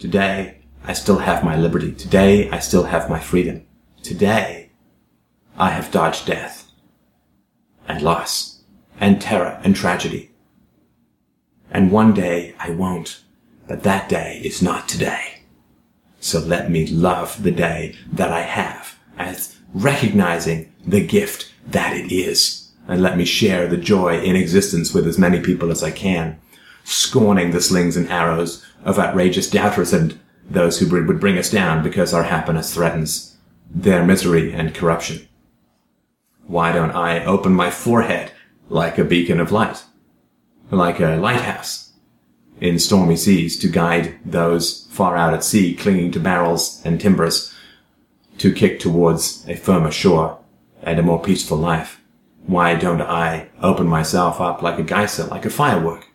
Today 0.00 0.58
I 0.82 0.94
still 0.94 1.18
have 1.18 1.44
my 1.44 1.56
liberty. 1.56 1.92
Today 1.92 2.50
I 2.50 2.58
still 2.58 2.82
have 2.82 3.08
my 3.08 3.20
freedom. 3.20 3.64
Today 4.02 4.70
I 5.56 5.70
have 5.70 5.92
dodged 5.92 6.26
death 6.26 6.72
and 7.86 8.02
loss 8.02 8.64
and 8.98 9.22
terror 9.22 9.60
and 9.62 9.76
tragedy. 9.76 10.32
And 11.70 11.92
one 11.92 12.14
day 12.14 12.56
I 12.58 12.70
won't, 12.70 13.22
but 13.68 13.84
that 13.84 14.08
day 14.08 14.40
is 14.44 14.60
not 14.60 14.88
today. 14.88 15.27
So 16.20 16.40
let 16.40 16.70
me 16.70 16.86
love 16.86 17.42
the 17.42 17.50
day 17.50 17.94
that 18.12 18.32
I 18.32 18.42
have 18.42 18.98
as 19.16 19.56
recognizing 19.72 20.72
the 20.86 21.04
gift 21.04 21.52
that 21.66 21.96
it 21.96 22.12
is. 22.12 22.70
And 22.86 23.02
let 23.02 23.16
me 23.16 23.24
share 23.24 23.66
the 23.66 23.76
joy 23.76 24.20
in 24.20 24.34
existence 24.34 24.94
with 24.94 25.06
as 25.06 25.18
many 25.18 25.40
people 25.40 25.70
as 25.70 25.82
I 25.82 25.90
can, 25.90 26.40
scorning 26.84 27.50
the 27.50 27.60
slings 27.60 27.96
and 27.96 28.08
arrows 28.08 28.64
of 28.84 28.98
outrageous 28.98 29.50
doubters 29.50 29.92
and 29.92 30.18
those 30.48 30.78
who 30.78 30.88
would 30.88 31.20
bring 31.20 31.36
us 31.36 31.50
down 31.50 31.82
because 31.82 32.14
our 32.14 32.22
happiness 32.22 32.74
threatens 32.74 33.36
their 33.70 34.04
misery 34.04 34.52
and 34.52 34.74
corruption. 34.74 35.28
Why 36.46 36.72
don't 36.72 36.92
I 36.92 37.22
open 37.24 37.52
my 37.52 37.70
forehead 37.70 38.32
like 38.70 38.96
a 38.96 39.04
beacon 39.04 39.38
of 39.38 39.52
light, 39.52 39.84
like 40.70 41.00
a 41.00 41.16
lighthouse 41.16 41.87
in 42.60 42.78
stormy 42.78 43.16
seas 43.16 43.58
to 43.58 43.68
guide 43.68 44.18
those 44.24 44.86
far 44.90 45.16
out 45.16 45.34
at 45.34 45.44
sea 45.44 45.74
clinging 45.74 46.10
to 46.12 46.20
barrels 46.20 46.82
and 46.84 47.00
timbers 47.00 47.54
to 48.38 48.52
kick 48.52 48.80
towards 48.80 49.46
a 49.48 49.56
firmer 49.56 49.90
shore 49.90 50.38
and 50.82 50.98
a 50.98 51.02
more 51.02 51.20
peaceful 51.20 51.58
life. 51.58 52.00
Why 52.46 52.74
don't 52.74 53.02
I 53.02 53.48
open 53.62 53.86
myself 53.86 54.40
up 54.40 54.62
like 54.62 54.78
a 54.78 54.82
geyser, 54.82 55.24
like 55.24 55.44
a 55.44 55.50
firework, 55.50 56.08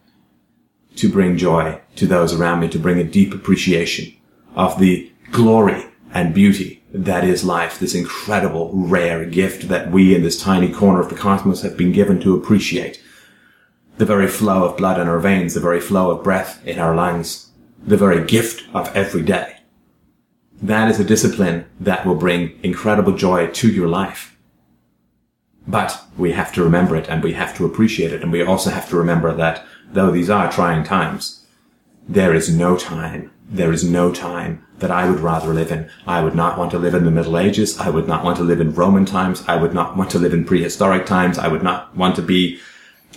to 0.96 1.10
bring 1.10 1.38
joy 1.38 1.82
to 1.96 2.08
those 2.08 2.34
around 2.34 2.62
me, 2.62 2.70
to 2.70 2.80
bring 2.80 3.00
a 3.00 3.04
deep 3.04 3.34
appreciation 3.34 4.14
of 4.56 4.80
the 4.80 5.12
glory 5.32 5.86
and 6.14 6.34
beauty 6.34 6.84
that 6.94 7.24
is 7.24 7.44
life, 7.44 7.80
this 7.80 7.96
incredible, 7.96 8.70
rare 8.74 9.26
gift 9.26 9.68
that 9.68 9.92
we 9.92 10.14
in 10.16 10.22
this 10.22 10.40
tiny 10.40 10.72
corner 10.72 11.02
of 11.02 11.10
the 11.10 11.16
cosmos 11.16 11.64
have 11.64 11.76
been 11.76 11.92
given 11.92 12.20
to 12.22 12.36
appreciate. 12.36 13.02
The 13.98 14.06
very 14.06 14.28
flow 14.28 14.64
of 14.66 14.78
blood 14.78 15.00
in 15.00 15.08
our 15.08 15.20
veins, 15.20 15.54
the 15.54 15.60
very 15.60 15.80
flow 15.80 16.12
of 16.12 16.24
breath 16.24 16.66
in 16.66 16.80
our 16.80 16.96
lungs, 16.96 17.50
the 17.86 17.98
very 17.98 18.26
gift 18.26 18.64
of 18.74 18.94
every 18.96 19.22
day. 19.22 19.58
That 20.62 20.90
is 20.90 21.00
a 21.00 21.04
discipline 21.04 21.66
that 21.80 22.06
will 22.06 22.16
bring 22.16 22.58
incredible 22.64 23.14
joy 23.14 23.48
to 23.48 23.70
your 23.70 23.88
life. 23.88 24.36
But 25.68 26.04
we 26.18 26.32
have 26.32 26.52
to 26.54 26.64
remember 26.64 26.96
it 26.96 27.10
and 27.10 27.24
we 27.24 27.34
have 27.34 27.56
to 27.58 27.66
appreciate 27.66 28.12
it. 28.12 28.22
And 28.22 28.32
we 28.32 28.42
also 28.42 28.70
have 28.70 28.90
to 28.90 28.98
remember 28.98 29.34
that 29.36 29.66
though 29.92 30.12
these 30.12 30.30
are 30.30 30.52
trying 30.52 30.84
times, 30.84 31.46
There 32.08 32.34
is 32.34 32.54
no 32.54 32.76
time. 32.76 33.32
There 33.50 33.72
is 33.72 33.84
no 33.84 34.12
time 34.12 34.66
that 34.80 34.92
I 34.92 35.10
would 35.10 35.22
rather 35.22 35.54
live 35.54 35.72
in. 35.72 35.90
I 36.06 36.22
would 36.22 36.36
not 36.36 36.58
want 36.58 36.72
to 36.72 36.80
live 36.80 36.94
in 36.94 37.06
the 37.06 37.12
Middle 37.12 37.38
Ages. 37.38 37.80
I 37.80 37.90
would 37.90 38.08
not 38.08 38.24
want 38.24 38.38
to 38.38 38.44
live 38.44 38.60
in 38.60 38.74
Roman 38.74 39.06
times. 39.06 39.44
I 39.48 39.56
would 39.56 39.74
not 39.74 39.96
want 39.96 40.10
to 40.12 40.20
live 40.20 40.34
in 40.34 40.44
prehistoric 40.44 41.06
times. 41.06 41.38
I 41.38 41.48
would 41.48 41.64
not 41.64 41.96
want 41.96 42.16
to 42.18 42.22
be 42.22 42.60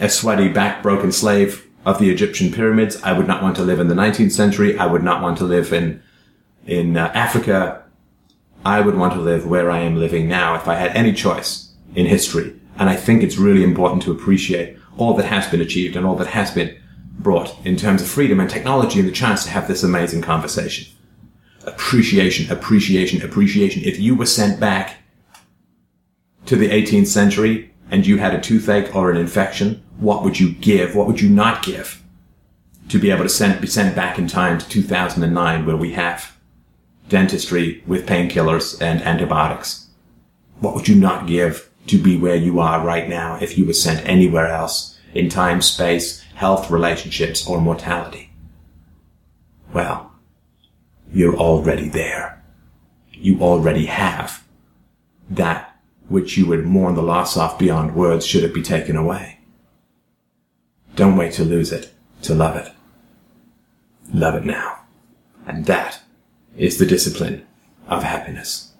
a 0.00 0.08
sweaty, 0.08 0.48
back 0.48 0.82
broken 0.82 1.12
slave 1.12 1.66
of 1.84 1.98
the 1.98 2.10
Egyptian 2.10 2.52
pyramids. 2.52 3.00
I 3.02 3.12
would 3.12 3.28
not 3.28 3.42
want 3.42 3.56
to 3.56 3.62
live 3.62 3.80
in 3.80 3.88
the 3.88 3.94
19th 3.94 4.32
century. 4.32 4.76
I 4.78 4.86
would 4.86 5.02
not 5.02 5.22
want 5.22 5.38
to 5.38 5.44
live 5.44 5.72
in, 5.72 6.02
in 6.66 6.96
uh, 6.96 7.10
Africa. 7.14 7.84
I 8.64 8.80
would 8.80 8.96
want 8.96 9.14
to 9.14 9.20
live 9.20 9.46
where 9.46 9.70
I 9.70 9.78
am 9.80 9.96
living 9.96 10.28
now 10.28 10.56
if 10.56 10.66
I 10.66 10.74
had 10.74 10.96
any 10.96 11.12
choice 11.12 11.72
in 11.94 12.06
history. 12.06 12.54
And 12.76 12.90
I 12.90 12.96
think 12.96 13.22
it's 13.22 13.36
really 13.36 13.62
important 13.62 14.02
to 14.02 14.12
appreciate 14.12 14.76
all 14.98 15.14
that 15.14 15.26
has 15.26 15.46
been 15.46 15.60
achieved 15.60 15.96
and 15.96 16.04
all 16.04 16.16
that 16.16 16.28
has 16.28 16.50
been 16.50 16.76
brought 17.18 17.54
in 17.64 17.76
terms 17.76 18.02
of 18.02 18.08
freedom 18.08 18.40
and 18.40 18.50
technology 18.50 18.98
and 18.98 19.08
the 19.08 19.12
chance 19.12 19.44
to 19.44 19.50
have 19.50 19.68
this 19.68 19.82
amazing 19.82 20.22
conversation. 20.22 20.92
Appreciation, 21.64 22.50
appreciation, 22.50 23.22
appreciation. 23.22 23.82
If 23.84 23.98
you 23.98 24.14
were 24.14 24.26
sent 24.26 24.60
back 24.60 24.96
to 26.46 26.56
the 26.56 26.68
18th 26.68 27.06
century 27.06 27.72
and 27.90 28.06
you 28.06 28.18
had 28.18 28.34
a 28.34 28.40
toothache 28.40 28.94
or 28.94 29.10
an 29.10 29.16
infection, 29.16 29.82
what 29.98 30.22
would 30.24 30.40
you 30.40 30.52
give? 30.52 30.94
What 30.94 31.06
would 31.06 31.20
you 31.20 31.28
not 31.28 31.64
give 31.64 32.02
to 32.88 32.98
be 32.98 33.10
able 33.10 33.22
to 33.22 33.28
send, 33.28 33.60
be 33.60 33.66
sent 33.66 33.96
back 33.96 34.18
in 34.18 34.26
time 34.26 34.58
to 34.58 34.68
2009 34.68 35.66
where 35.66 35.76
we 35.76 35.92
have 35.92 36.36
dentistry 37.08 37.82
with 37.86 38.06
painkillers 38.06 38.80
and 38.80 39.02
antibiotics? 39.02 39.88
What 40.60 40.74
would 40.74 40.88
you 40.88 40.96
not 40.96 41.26
give 41.26 41.70
to 41.86 42.02
be 42.02 42.16
where 42.16 42.36
you 42.36 42.58
are 42.60 42.84
right 42.84 43.08
now 43.08 43.38
if 43.40 43.56
you 43.56 43.64
were 43.64 43.72
sent 43.72 44.06
anywhere 44.08 44.48
else 44.48 44.98
in 45.14 45.28
time, 45.28 45.62
space, 45.62 46.22
health, 46.34 46.70
relationships, 46.70 47.46
or 47.46 47.60
mortality? 47.60 48.30
Well, 49.72 50.12
you're 51.12 51.36
already 51.36 51.88
there. 51.88 52.42
You 53.12 53.40
already 53.40 53.86
have 53.86 54.44
that 55.30 55.75
which 56.08 56.36
you 56.36 56.46
would 56.46 56.64
mourn 56.64 56.94
the 56.94 57.02
loss 57.02 57.36
of 57.36 57.58
beyond 57.58 57.94
words 57.94 58.26
should 58.26 58.44
it 58.44 58.54
be 58.54 58.62
taken 58.62 58.96
away. 58.96 59.38
Don't 60.94 61.16
wait 61.16 61.32
to 61.34 61.44
lose 61.44 61.72
it, 61.72 61.92
to 62.22 62.34
love 62.34 62.56
it. 62.56 62.72
Love 64.12 64.34
it 64.34 64.44
now. 64.44 64.80
And 65.46 65.66
that 65.66 66.00
is 66.56 66.78
the 66.78 66.86
discipline 66.86 67.46
of 67.88 68.02
happiness. 68.02 68.72